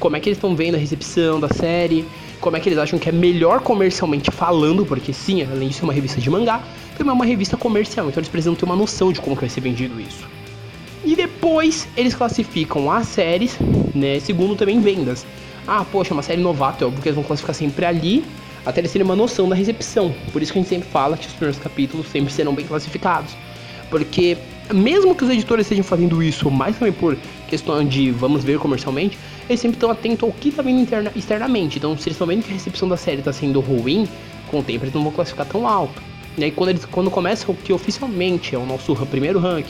como 0.03 0.17
é 0.17 0.19
que 0.19 0.27
eles 0.27 0.37
estão 0.37 0.53
vendo 0.53 0.75
a 0.75 0.77
recepção 0.77 1.39
da 1.39 1.47
série, 1.47 2.05
como 2.41 2.57
é 2.57 2.59
que 2.59 2.67
eles 2.67 2.77
acham 2.77 2.99
que 2.99 3.07
é 3.07 3.11
melhor 3.13 3.61
comercialmente 3.61 4.29
falando, 4.31 4.85
porque 4.85 5.13
sim, 5.13 5.41
além 5.43 5.69
de 5.69 5.75
ser 5.75 5.85
uma 5.85 5.93
revista 5.93 6.19
de 6.19 6.29
mangá, 6.29 6.61
também 6.97 7.11
é 7.11 7.13
uma 7.13 7.23
revista 7.23 7.55
comercial, 7.55 8.09
então 8.09 8.19
eles 8.19 8.27
precisam 8.27 8.53
ter 8.53 8.65
uma 8.65 8.75
noção 8.75 9.13
de 9.13 9.21
como 9.21 9.33
vai 9.33 9.47
ser 9.47 9.61
vendido 9.61 10.01
isso. 10.01 10.27
E 11.05 11.15
depois 11.15 11.87
eles 11.95 12.13
classificam 12.13 12.91
as 12.91 13.07
séries, 13.07 13.57
né, 13.95 14.19
segundo 14.19 14.57
também 14.57 14.81
vendas. 14.81 15.25
Ah, 15.65 15.85
poxa, 15.89 16.13
uma 16.13 16.21
série 16.21 16.41
novata, 16.41 16.83
é 16.83 16.87
óbvio 16.87 17.01
que 17.01 17.07
eles 17.07 17.15
vão 17.15 17.23
classificar 17.23 17.55
sempre 17.55 17.85
ali, 17.85 18.25
até 18.65 18.81
eles 18.81 18.91
terem 18.91 19.05
uma 19.05 19.15
noção 19.15 19.47
da 19.47 19.55
recepção. 19.55 20.13
Por 20.33 20.41
isso 20.41 20.51
que 20.51 20.59
a 20.59 20.61
gente 20.61 20.69
sempre 20.69 20.89
fala 20.89 21.15
que 21.15 21.27
os 21.27 21.33
primeiros 21.33 21.63
capítulos 21.63 22.07
sempre 22.07 22.33
serão 22.33 22.53
bem 22.53 22.65
classificados. 22.65 23.33
Porque 23.89 24.37
mesmo 24.71 25.15
que 25.15 25.23
os 25.23 25.29
editores 25.29 25.65
estejam 25.65 25.83
fazendo 25.83 26.21
isso 26.21 26.49
mais 26.49 26.77
também 26.77 26.93
por 26.93 27.17
questão 27.47 27.83
de 27.83 28.11
vamos 28.11 28.43
ver 28.43 28.59
comercialmente, 28.59 29.17
eles 29.49 29.59
sempre 29.59 29.75
estão 29.75 29.89
atentos 29.89 30.23
ao 30.23 30.31
que 30.31 30.49
está 30.49 30.61
vindo 30.61 30.79
interna, 30.79 31.11
externamente. 31.15 31.77
Então, 31.77 31.97
se 31.97 32.07
eles 32.07 32.15
estão 32.15 32.27
vendo 32.27 32.43
que 32.43 32.51
a 32.51 32.53
recepção 32.53 32.87
da 32.87 32.97
série 32.97 33.19
está 33.19 33.33
sendo 33.33 33.59
ruim, 33.59 34.07
com 34.49 34.59
o 34.59 34.63
tempo 34.63 34.85
eles 34.85 34.93
não 34.93 35.03
vão 35.03 35.11
classificar 35.11 35.45
tão 35.45 35.67
alto. 35.67 36.01
E 36.37 36.43
aí, 36.43 36.51
quando, 36.51 36.69
eles, 36.69 36.85
quando 36.85 37.11
começa 37.11 37.51
o 37.51 37.55
que 37.55 37.73
oficialmente 37.73 38.55
é 38.55 38.57
o 38.57 38.65
nosso 38.65 38.95
primeiro 39.07 39.39
rank, 39.39 39.65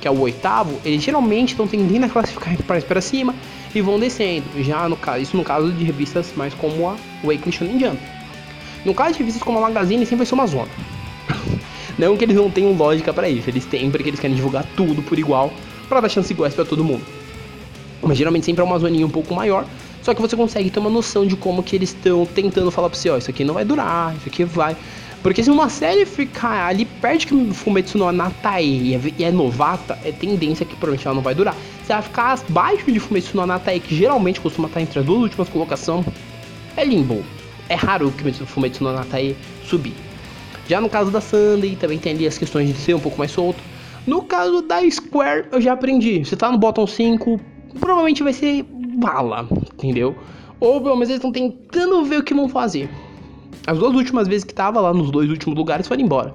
que 0.00 0.08
é 0.08 0.10
o 0.10 0.20
oitavo, 0.20 0.78
eles 0.84 1.02
geralmente 1.02 1.50
estão 1.50 1.66
tendendo 1.66 2.04
a 2.04 2.08
classificar 2.08 2.56
mais 2.68 2.84
para 2.84 3.00
cima 3.00 3.34
e 3.74 3.80
vão 3.80 3.98
descendo. 3.98 4.44
Já 4.62 4.88
no 4.88 4.96
caso, 4.96 5.22
isso 5.22 5.36
no 5.36 5.44
caso 5.44 5.72
de 5.72 5.84
revistas 5.84 6.32
mais 6.36 6.54
como 6.54 6.88
a 6.88 6.96
Weekly 7.24 7.52
Shonen 7.52 7.78
Jump. 7.78 7.98
No 8.84 8.94
caso 8.94 9.14
de 9.14 9.18
revistas 9.18 9.42
como 9.42 9.58
a 9.58 9.62
Magazine, 9.62 10.04
sempre 10.04 10.18
vai 10.18 10.26
ser 10.26 10.34
uma 10.34 10.46
zona. 10.46 10.70
Não 11.98 12.16
que 12.16 12.24
eles 12.24 12.36
não 12.36 12.50
tenham 12.50 12.72
lógica 12.72 13.12
para 13.12 13.28
isso, 13.28 13.48
eles 13.48 13.64
têm 13.64 13.90
porque 13.90 14.08
eles 14.08 14.20
querem 14.20 14.36
divulgar 14.36 14.64
tudo 14.76 15.02
por 15.02 15.18
igual 15.18 15.52
para 15.88 16.00
dar 16.00 16.08
chance 16.08 16.32
iguais 16.32 16.54
para 16.54 16.64
todo 16.64 16.84
mundo. 16.84 17.02
Mas 18.02 18.18
geralmente 18.18 18.44
sempre 18.46 18.62
é 18.62 18.64
uma 18.64 18.78
zoninha 18.78 19.06
um 19.06 19.10
pouco 19.10 19.34
maior. 19.34 19.64
Só 20.02 20.14
que 20.14 20.20
você 20.20 20.36
consegue 20.36 20.70
ter 20.70 20.78
uma 20.78 20.90
noção 20.90 21.26
de 21.26 21.34
como 21.36 21.62
que 21.62 21.74
eles 21.74 21.88
estão 21.88 22.24
tentando 22.26 22.70
falar 22.70 22.88
pra 22.88 22.96
você, 22.96 23.10
ó, 23.10 23.16
isso 23.16 23.28
aqui 23.28 23.42
não 23.42 23.54
vai 23.54 23.64
durar, 23.64 24.14
isso 24.16 24.28
aqui 24.28 24.44
vai. 24.44 24.76
Porque 25.20 25.42
se 25.42 25.50
uma 25.50 25.68
série 25.68 26.06
ficar 26.06 26.68
ali 26.68 26.84
perto 26.84 27.26
que 27.26 27.52
Fumetsu 27.52 27.98
no 27.98 28.06
Anatai 28.06 28.64
e 28.64 28.94
é, 28.94 29.00
e 29.18 29.24
é 29.24 29.32
novata, 29.32 29.98
é 30.04 30.12
tendência 30.12 30.64
que 30.64 30.76
provavelmente 30.76 31.06
ela 31.06 31.16
não 31.16 31.22
vai 31.22 31.34
durar. 31.34 31.56
Se 31.84 31.92
ela 31.92 32.02
ficar 32.02 32.38
abaixo 32.38 32.92
de 32.92 33.00
Fumetsu 33.00 33.36
no 33.36 33.42
Anatai, 33.42 33.80
que 33.80 33.96
geralmente 33.96 34.40
costuma 34.40 34.68
estar 34.68 34.80
entre 34.80 35.00
as 35.00 35.04
duas 35.04 35.22
últimas 35.22 35.48
colocações, 35.48 36.06
é 36.76 36.84
limbo. 36.84 37.24
É 37.68 37.74
raro 37.74 38.12
que 38.12 38.32
Fumetsu 38.32 38.84
no 38.84 38.90
Anatai 38.90 39.34
subir. 39.64 40.05
Já 40.68 40.80
no 40.80 40.88
caso 40.88 41.10
da 41.10 41.20
Sunday, 41.20 41.76
também 41.76 41.98
tem 41.98 42.12
ali 42.12 42.26
as 42.26 42.36
questões 42.36 42.68
de 42.68 42.74
ser 42.74 42.94
um 42.94 43.00
pouco 43.00 43.18
mais 43.18 43.30
solto. 43.30 43.62
No 44.06 44.22
caso 44.22 44.62
da 44.62 44.88
Square, 44.88 45.46
eu 45.52 45.60
já 45.60 45.72
aprendi. 45.72 46.24
Você 46.24 46.36
tá 46.36 46.50
no 46.50 46.58
bottom 46.58 46.86
5, 46.86 47.40
provavelmente 47.78 48.22
vai 48.22 48.32
ser 48.32 48.64
bala, 48.68 49.48
entendeu? 49.74 50.16
Ou 50.58 50.80
pelo 50.80 50.94
menos 50.94 51.08
eles 51.08 51.18
estão 51.18 51.32
tentando 51.32 52.04
ver 52.04 52.18
o 52.18 52.22
que 52.22 52.34
vão 52.34 52.48
fazer. 52.48 52.88
As 53.66 53.78
duas 53.78 53.94
últimas 53.94 54.28
vezes 54.28 54.44
que 54.44 54.54
tava 54.54 54.80
lá 54.80 54.92
nos 54.92 55.10
dois 55.10 55.28
últimos 55.28 55.56
lugares 55.56 55.86
foram 55.86 56.02
embora. 56.02 56.34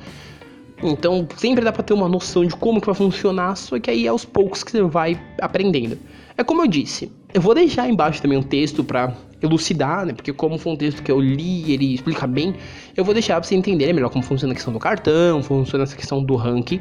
Então 0.83 1.27
sempre 1.37 1.63
dá 1.63 1.71
pra 1.71 1.83
ter 1.83 1.93
uma 1.93 2.09
noção 2.09 2.45
de 2.45 2.55
como 2.55 2.81
que 2.81 2.87
vai 2.87 2.95
funcionar, 2.95 3.55
só 3.55 3.79
que 3.79 3.89
aí 3.89 4.05
é 4.05 4.09
aos 4.09 4.25
poucos 4.25 4.63
que 4.63 4.71
você 4.71 4.81
vai 4.81 5.19
aprendendo. 5.39 5.97
É 6.37 6.43
como 6.43 6.61
eu 6.61 6.67
disse, 6.67 7.11
eu 7.33 7.41
vou 7.41 7.53
deixar 7.53 7.89
embaixo 7.89 8.21
também 8.21 8.37
um 8.37 8.43
texto 8.43 8.83
para 8.83 9.13
elucidar, 9.41 10.05
né? 10.05 10.13
Porque 10.13 10.31
como 10.31 10.57
foi 10.57 10.73
um 10.73 10.75
texto 10.75 11.01
que 11.01 11.11
eu 11.11 11.19
li, 11.19 11.73
ele 11.73 11.93
explica 11.93 12.27
bem, 12.27 12.55
eu 12.95 13.03
vou 13.03 13.13
deixar 13.13 13.35
pra 13.35 13.43
você 13.43 13.55
entender 13.55 13.91
melhor 13.93 14.09
como 14.09 14.23
funciona 14.23 14.53
a 14.53 14.55
questão 14.55 14.73
do 14.73 14.79
cartão, 14.79 15.41
funciona 15.41 15.83
essa 15.83 15.95
questão 15.95 16.23
do 16.23 16.35
ranking. 16.35 16.79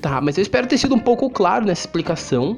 Tá, 0.00 0.20
mas 0.20 0.38
eu 0.38 0.42
espero 0.42 0.66
ter 0.66 0.78
sido 0.78 0.94
um 0.94 0.98
pouco 0.98 1.28
claro 1.30 1.64
nessa 1.64 1.82
explicação. 1.82 2.56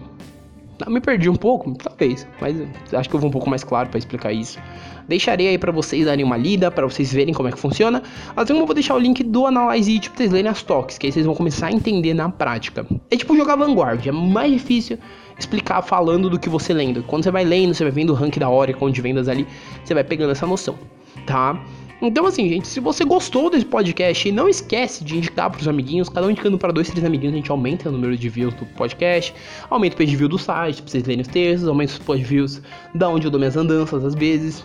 Ah, 0.83 0.89
me 0.89 1.01
perdi 1.01 1.29
um 1.29 1.37
pouco, 1.37 1.75
talvez, 1.75 2.27
mas 2.41 2.57
acho 2.93 3.09
que 3.09 3.15
eu 3.15 3.21
vou 3.21 3.29
um 3.29 3.33
pouco 3.33 3.51
mais 3.51 3.63
claro 3.63 3.89
para 3.91 3.99
explicar 3.99 4.33
isso. 4.33 4.59
Deixarei 5.07 5.49
aí 5.49 5.59
para 5.59 5.73
vocês 5.73 6.07
darem 6.07 6.25
uma 6.25 6.37
lida, 6.37 6.71
para 6.71 6.87
vocês 6.87 7.13
verem 7.13 7.35
como 7.35 7.49
é 7.49 7.53
que 7.53 7.59
funciona. 7.59 8.03
Assim 8.37 8.53
como 8.53 8.63
eu 8.63 8.67
vou 8.67 8.75
deixar 8.75 8.95
o 8.95 8.99
link 8.99 9.23
do 9.23 9.47
Analyze 9.47 9.93
It 9.93 10.09
pra 10.09 10.19
vocês 10.19 10.31
lerem 10.31 10.51
as 10.51 10.63
toques, 10.63 10.97
que 10.97 11.07
aí 11.07 11.13
vocês 11.13 11.27
vão 11.27 11.35
começar 11.35 11.67
a 11.67 11.73
entender 11.73 12.15
na 12.15 12.29
prática. 12.29 12.87
É 13.11 13.17
tipo 13.17 13.37
jogar 13.37 13.57
Vanguard, 13.57 14.07
é 14.07 14.13
mais 14.13 14.53
difícil 14.53 14.99
explicar 15.41 15.83
falando 15.83 16.31
do 16.31 16.39
que 16.39 16.49
você 16.49 16.73
lendo. 16.73 17.03
Quando 17.03 17.25
você 17.25 17.31
vai 17.31 17.45
lendo, 17.45 17.75
você 17.75 17.85
vai 17.85 17.93
vendo 17.93 18.11
o 18.11 18.15
rank 18.15 18.39
da 18.39 18.49
Oracle 18.49 18.93
de 18.93 19.01
vendas 19.01 19.29
ali, 19.29 19.47
você 19.85 19.95
vai 19.95 20.05
pegando 20.05 20.33
essa 20.33 20.47
noção, 20.47 20.79
tá? 21.27 21.61
Então, 22.03 22.25
assim, 22.25 22.49
gente, 22.49 22.67
se 22.67 22.81
você 22.81 23.05
gostou 23.05 23.51
desse 23.51 23.67
podcast, 23.67 24.33
não 24.33 24.49
esquece 24.49 25.05
de 25.05 25.19
indicar 25.19 25.51
para 25.51 25.61
os 25.61 25.69
amiguinhos. 25.69 26.09
Cada 26.09 26.27
um 26.27 26.31
indicando 26.31 26.57
para 26.57 26.73
dois, 26.73 26.89
três 26.89 27.05
amiguinhos, 27.05 27.35
a 27.35 27.37
gente 27.37 27.51
aumenta 27.51 27.91
o 27.91 27.93
número 27.93 28.17
de 28.17 28.29
views 28.29 28.55
do 28.55 28.65
podcast, 28.65 29.35
aumenta 29.69 29.97
o 29.97 29.99
page 29.99 30.17
view 30.17 30.29
do 30.29 30.39
site, 30.39 30.81
para 30.81 30.91
vocês 30.91 31.05
lerem 31.05 31.21
os 31.21 31.29
textos, 31.29 31.69
aumenta 31.69 31.93
os 31.93 31.99
page 31.99 32.25
views 32.25 32.63
da 32.95 33.07
onde 33.07 33.27
eu 33.27 33.31
dou 33.31 33.39
minhas 33.39 33.57
andanças 33.57 34.03
às 34.03 34.15
vezes. 34.15 34.65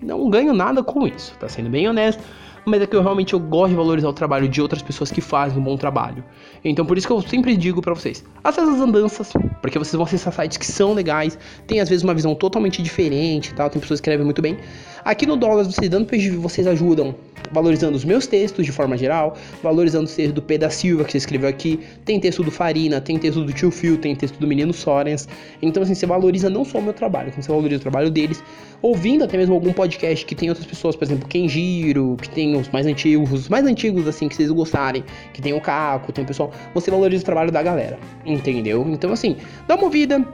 Não 0.00 0.30
ganho 0.30 0.54
nada 0.54 0.82
com 0.82 1.06
isso, 1.06 1.34
tá 1.38 1.46
sendo 1.46 1.68
bem 1.68 1.86
honesto. 1.86 2.22
Mas 2.64 2.82
é 2.82 2.86
que 2.86 2.94
eu 2.94 3.02
realmente 3.02 3.32
eu 3.32 3.40
gosto 3.40 3.70
de 3.70 3.76
valorizar 3.76 4.08
o 4.08 4.12
trabalho 4.12 4.48
de 4.48 4.60
outras 4.60 4.82
pessoas 4.82 5.10
que 5.10 5.20
fazem 5.20 5.58
um 5.58 5.62
bom 5.62 5.76
trabalho. 5.76 6.24
Então 6.64 6.84
por 6.84 6.96
isso 6.98 7.06
que 7.06 7.12
eu 7.12 7.20
sempre 7.22 7.56
digo 7.56 7.80
para 7.80 7.94
vocês, 7.94 8.24
acesse 8.42 8.70
as 8.70 8.80
andanças, 8.80 9.32
porque 9.60 9.78
vocês 9.78 9.94
vão 9.94 10.04
acessar 10.04 10.32
sites 10.32 10.56
que 10.56 10.66
são 10.66 10.92
legais, 10.94 11.38
tem 11.66 11.80
às 11.80 11.88
vezes 11.88 12.04
uma 12.04 12.14
visão 12.14 12.34
totalmente 12.34 12.82
diferente, 12.82 13.54
tal, 13.54 13.70
tem 13.70 13.80
pessoas 13.80 14.00
que 14.00 14.04
escrevem 14.04 14.24
muito 14.24 14.42
bem. 14.42 14.58
Aqui 15.04 15.26
no 15.26 15.36
Dólares, 15.36 15.74
vocês 15.74 15.88
dando 15.88 16.06
page 16.06 16.30
vocês 16.30 16.66
ajudam 16.66 17.14
valorizando 17.52 17.96
os 17.96 18.04
meus 18.04 18.26
textos 18.26 18.64
de 18.64 18.72
forma 18.72 18.96
geral, 18.96 19.36
valorizando 19.62 20.08
o 20.08 20.12
texto 20.12 20.32
do 20.32 20.42
P 20.42 20.58
da 20.58 20.70
Silva 20.70 21.04
que 21.04 21.12
você 21.12 21.18
escreveu 21.18 21.48
aqui, 21.48 21.80
tem 22.04 22.20
texto 22.20 22.42
do 22.42 22.50
Farina, 22.50 23.00
tem 23.00 23.18
texto 23.18 23.44
do 23.44 23.52
Tio 23.52 23.70
Phil, 23.70 23.98
tem 23.98 24.14
texto 24.14 24.38
do 24.38 24.46
Menino 24.46 24.72
Sorens. 24.72 25.28
Então 25.60 25.82
assim, 25.82 25.94
você 25.94 26.06
valoriza 26.06 26.48
não 26.48 26.64
só 26.64 26.78
o 26.78 26.82
meu 26.82 26.92
trabalho, 26.92 27.30
como 27.30 27.42
você 27.42 27.50
valoriza 27.50 27.78
o 27.78 27.82
trabalho 27.82 28.10
deles, 28.10 28.42
ouvindo 28.82 29.24
até 29.24 29.36
mesmo 29.36 29.54
algum 29.54 29.72
podcast 29.72 30.24
que 30.24 30.34
tem 30.34 30.48
outras 30.48 30.66
pessoas, 30.66 30.96
por 30.96 31.04
exemplo, 31.04 31.28
Kenjiro, 31.28 32.16
que 32.20 32.28
tem 32.28 32.56
os 32.56 32.68
mais 32.68 32.86
antigos, 32.86 33.32
os 33.32 33.48
mais 33.48 33.66
antigos 33.66 34.06
assim 34.06 34.28
que 34.28 34.34
vocês 34.34 34.50
gostarem, 34.50 35.04
que 35.32 35.42
tem 35.42 35.52
o 35.52 35.60
Caco, 35.60 36.12
tem 36.12 36.24
o 36.24 36.26
pessoal, 36.26 36.52
você 36.74 36.90
valoriza 36.90 37.22
o 37.22 37.26
trabalho 37.26 37.50
da 37.50 37.62
galera, 37.62 37.98
entendeu? 38.24 38.86
Então 38.88 39.12
assim, 39.12 39.36
dá 39.66 39.74
uma 39.74 39.84
ouvida, 39.84 40.24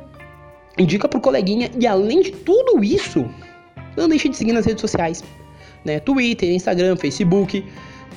indica 0.79 1.09
pro 1.09 1.20
coleguinha 1.20 1.70
e 1.79 1.87
além 1.87 2.20
de 2.20 2.33
tudo 2.33 2.83
isso, 2.85 3.24
não 3.96 4.09
deixe 4.09 4.28
de 4.28 4.37
seguir 4.37 4.52
nas 4.52 4.66
redes 4.66 4.80
sociais, 4.80 5.22
né? 5.85 6.00
Twitter, 6.00 6.50
Instagram, 6.50 6.96
Facebook. 6.96 7.64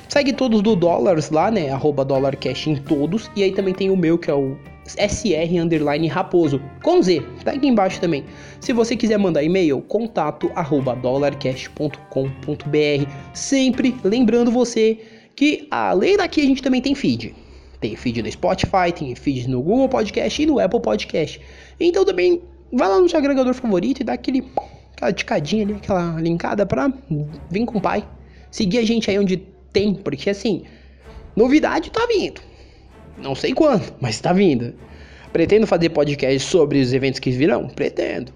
Segue 0.08 0.32
todos 0.32 0.60
do 0.60 0.74
Dólares 0.74 1.30
lá, 1.30 1.50
né? 1.50 1.70
Arroba 1.70 2.04
DólarCash 2.04 2.66
em 2.66 2.76
todos. 2.76 3.30
E 3.36 3.44
aí 3.44 3.52
também 3.52 3.72
tem 3.72 3.90
o 3.90 3.96
meu, 3.96 4.18
que 4.18 4.30
é 4.30 4.34
o 4.34 4.56
SR 4.96 5.62
Underline 5.62 6.08
Raposo, 6.08 6.60
com 6.82 7.00
Z, 7.00 7.22
tá 7.44 7.52
aqui 7.52 7.68
embaixo 7.68 8.00
também. 8.00 8.24
Se 8.60 8.72
você 8.72 8.96
quiser 8.96 9.18
mandar 9.18 9.42
e-mail, 9.42 9.80
contato 9.82 10.50
arroba 10.54 10.96
dollarcash.com.br. 10.96 13.10
Sempre 13.32 13.94
lembrando 14.02 14.50
você 14.50 14.98
que 15.36 15.66
além 15.70 16.16
daqui 16.16 16.40
a 16.40 16.44
gente 16.44 16.62
também 16.62 16.80
tem 16.80 16.94
feed. 16.94 17.34
Tem 17.80 17.96
feed 17.96 18.22
no 18.22 18.30
Spotify, 18.30 18.92
tem 18.94 19.14
feed 19.14 19.48
no 19.48 19.62
Google 19.62 19.88
Podcast 19.88 20.42
e 20.42 20.46
no 20.46 20.58
Apple 20.58 20.80
Podcast. 20.80 21.40
Então 21.78 22.04
também 22.04 22.42
vai 22.72 22.88
lá 22.88 23.00
no 23.00 23.08
seu 23.08 23.18
agregador 23.18 23.54
favorito 23.54 24.00
e 24.00 24.04
dá 24.04 24.14
aquele 24.14 24.44
aquela 25.00 25.12
ticadinha 25.12 25.64
ali, 25.64 25.74
aquela 25.74 26.20
linkada 26.20 26.66
pra 26.66 26.92
vir 27.50 27.64
com 27.64 27.78
o 27.78 27.80
pai. 27.80 28.06
Seguir 28.50 28.78
a 28.78 28.84
gente 28.84 29.10
aí 29.10 29.18
onde 29.18 29.38
tem, 29.72 29.94
porque 29.94 30.28
assim, 30.28 30.64
novidade 31.34 31.90
tá 31.90 32.06
vindo. 32.06 32.40
Não 33.16 33.34
sei 33.34 33.54
quando, 33.54 33.94
mas 34.00 34.20
tá 34.20 34.32
vindo. 34.32 34.74
Pretendo 35.32 35.66
fazer 35.66 35.88
podcast 35.90 36.40
sobre 36.40 36.80
os 36.80 36.92
eventos 36.92 37.20
que 37.20 37.30
virão? 37.30 37.68
Pretendo. 37.68 38.32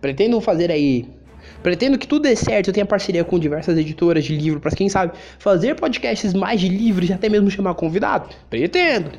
Pretendo 0.00 0.40
fazer 0.40 0.70
aí. 0.70 1.06
Pretendo 1.62 1.98
que 1.98 2.06
tudo 2.06 2.22
dê 2.22 2.34
certo. 2.34 2.68
Eu 2.68 2.74
tenha 2.74 2.86
parceria 2.86 3.22
com 3.22 3.38
diversas 3.38 3.76
editoras 3.78 4.24
de 4.24 4.36
livro, 4.36 4.60
para 4.60 4.70
quem 4.70 4.88
sabe 4.88 5.12
fazer 5.38 5.74
podcasts 5.74 6.32
mais 6.32 6.60
de 6.60 6.68
livros 6.68 7.10
e 7.10 7.12
até 7.12 7.28
mesmo 7.28 7.50
chamar 7.50 7.74
convidado. 7.74 8.30
Pretendo. 8.48 9.12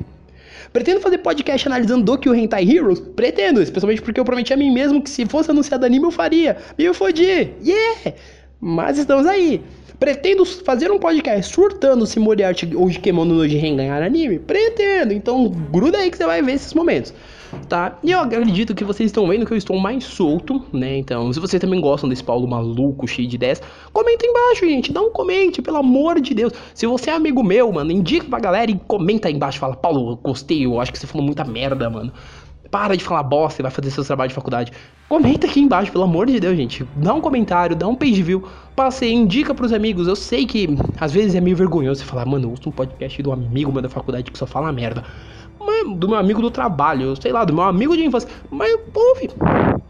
Pretendo 0.72 1.00
fazer 1.00 1.18
podcast 1.18 1.66
analisando 1.66 2.04
Doki 2.04 2.28
o 2.28 2.34
Hentai 2.34 2.68
Heroes? 2.68 3.00
Pretendo, 3.00 3.62
especialmente 3.62 4.02
porque 4.02 4.20
eu 4.20 4.24
prometi 4.24 4.52
a 4.52 4.56
mim 4.56 4.70
mesmo 4.70 5.02
que 5.02 5.10
se 5.10 5.26
fosse 5.26 5.50
anunciado 5.50 5.86
anime 5.86 6.04
eu 6.04 6.10
faria. 6.10 6.56
E 6.78 6.84
eu 6.84 6.94
fodi. 6.94 7.50
Yeah! 7.64 8.14
Mas 8.60 8.98
estamos 8.98 9.26
aí. 9.26 9.62
Pretendo 9.98 10.44
fazer 10.44 10.90
um 10.92 10.98
podcast 10.98 11.52
surtando 11.52 12.06
se 12.06 12.20
Moriarty 12.20 12.70
ou 12.76 12.88
Kemono 12.88 13.34
no 13.34 13.48
Jiren 13.48 13.76
ganhar 13.76 14.00
anime? 14.02 14.38
Pretendo. 14.38 15.12
Então 15.12 15.48
gruda 15.48 15.98
aí 15.98 16.10
que 16.10 16.16
você 16.16 16.26
vai 16.26 16.40
ver 16.40 16.52
esses 16.52 16.72
momentos 16.72 17.12
tá? 17.68 17.98
E 18.02 18.10
eu 18.10 18.20
acredito 18.20 18.74
que 18.74 18.84
vocês 18.84 19.08
estão 19.08 19.26
vendo 19.28 19.46
que 19.46 19.52
eu 19.52 19.56
estou 19.56 19.78
mais 19.78 20.04
solto, 20.04 20.64
né? 20.72 20.98
Então, 20.98 21.32
se 21.32 21.40
vocês 21.40 21.60
também 21.60 21.80
gostam 21.80 22.08
desse 22.08 22.22
Paulo 22.22 22.46
maluco, 22.46 23.06
cheio 23.06 23.28
de 23.28 23.36
ideias, 23.36 23.62
comenta 23.92 24.26
embaixo, 24.26 24.66
gente. 24.66 24.92
Dá 24.92 25.00
um 25.00 25.10
comente, 25.10 25.62
pelo 25.62 25.78
amor 25.78 26.20
de 26.20 26.34
Deus. 26.34 26.52
Se 26.74 26.86
você 26.86 27.10
é 27.10 27.14
amigo 27.14 27.42
meu, 27.42 27.70
mano, 27.72 27.90
indica 27.92 28.26
pra 28.26 28.38
galera 28.38 28.70
e 28.70 28.78
comenta 28.86 29.28
aí 29.28 29.34
embaixo. 29.34 29.58
Fala, 29.58 29.76
Paulo, 29.76 30.12
eu 30.12 30.16
gostei, 30.16 30.64
eu 30.64 30.80
acho 30.80 30.92
que 30.92 30.98
você 30.98 31.06
falou 31.06 31.24
muita 31.24 31.44
merda, 31.44 31.88
mano. 31.88 32.12
Para 32.70 32.96
de 32.96 33.02
falar 33.02 33.22
bosta 33.22 33.60
e 33.60 33.62
vai 33.62 33.70
fazer 33.70 33.90
seu 33.90 34.04
trabalho 34.04 34.28
de 34.28 34.34
faculdade. 34.34 34.72
Comenta 35.08 35.46
aqui 35.46 35.58
embaixo, 35.58 35.90
pelo 35.90 36.04
amor 36.04 36.26
de 36.26 36.38
Deus, 36.38 36.54
gente. 36.54 36.86
Dá 36.96 37.14
um 37.14 37.20
comentário, 37.20 37.74
dá 37.74 37.88
um 37.88 37.94
page 37.94 38.22
view. 38.22 38.46
Passei, 38.76 39.10
indica 39.10 39.54
pros 39.54 39.72
amigos. 39.72 40.06
Eu 40.06 40.14
sei 40.14 40.44
que 40.44 40.68
às 41.00 41.10
vezes 41.10 41.34
é 41.34 41.40
meio 41.40 41.56
vergonhoso 41.56 42.00
você 42.00 42.06
falar, 42.06 42.26
mano, 42.26 42.44
eu 42.44 42.50
ouço 42.50 42.68
um 42.68 42.72
podcast 42.72 43.22
do 43.22 43.32
amigo 43.32 43.72
meu 43.72 43.80
da 43.80 43.88
faculdade 43.88 44.30
que 44.30 44.38
só 44.38 44.46
fala 44.46 44.70
merda 44.70 45.02
do 45.84 46.08
meu 46.08 46.18
amigo 46.18 46.40
do 46.40 46.50
trabalho, 46.50 47.14
sei 47.20 47.32
lá, 47.32 47.44
do 47.44 47.52
meu 47.52 47.64
amigo 47.64 47.96
de 47.96 48.04
infância. 48.04 48.28
Mas 48.50 48.78
ouve, 48.94 49.30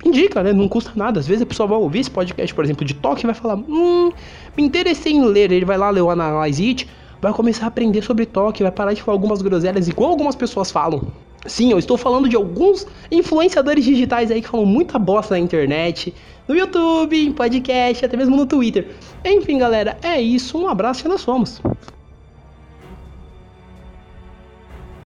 indica, 0.04 0.42
né? 0.42 0.52
Não 0.52 0.68
custa 0.68 0.92
nada. 0.94 1.20
Às 1.20 1.26
vezes 1.26 1.42
a 1.42 1.46
pessoa 1.46 1.66
vai 1.66 1.78
ouvir 1.78 2.00
esse 2.00 2.10
podcast, 2.10 2.54
por 2.54 2.64
exemplo, 2.64 2.84
de 2.84 2.94
toque 2.94 3.24
e 3.24 3.26
vai 3.26 3.34
falar: 3.34 3.56
Hum, 3.56 4.10
me 4.56 4.62
interessei 4.62 5.12
em 5.12 5.24
ler. 5.24 5.52
Ele 5.52 5.64
vai 5.64 5.76
lá 5.76 5.90
ler 5.90 6.02
o 6.02 6.10
Analyze 6.10 6.66
It, 6.66 6.88
vai 7.20 7.32
começar 7.32 7.64
a 7.64 7.68
aprender 7.68 8.02
sobre 8.02 8.26
toque, 8.26 8.62
vai 8.62 8.72
parar 8.72 8.92
de 8.92 9.02
falar 9.02 9.16
algumas 9.16 9.42
groselhas 9.42 9.88
igual 9.88 10.10
algumas 10.10 10.36
pessoas 10.36 10.70
falam. 10.70 11.10
Sim, 11.46 11.70
eu 11.70 11.78
estou 11.78 11.96
falando 11.96 12.28
de 12.28 12.36
alguns 12.36 12.86
influenciadores 13.10 13.84
digitais 13.84 14.30
aí 14.30 14.42
que 14.42 14.48
falam 14.48 14.66
muita 14.66 14.98
bosta 14.98 15.34
na 15.34 15.38
internet, 15.38 16.12
no 16.46 16.54
YouTube, 16.54 17.16
em 17.16 17.32
podcast, 17.32 18.04
até 18.04 18.16
mesmo 18.16 18.36
no 18.36 18.44
Twitter. 18.44 18.88
Enfim, 19.24 19.58
galera, 19.58 19.96
é 20.02 20.20
isso. 20.20 20.58
Um 20.58 20.68
abraço 20.68 21.06
e 21.06 21.08
nós 21.08 21.20
somos. 21.20 21.60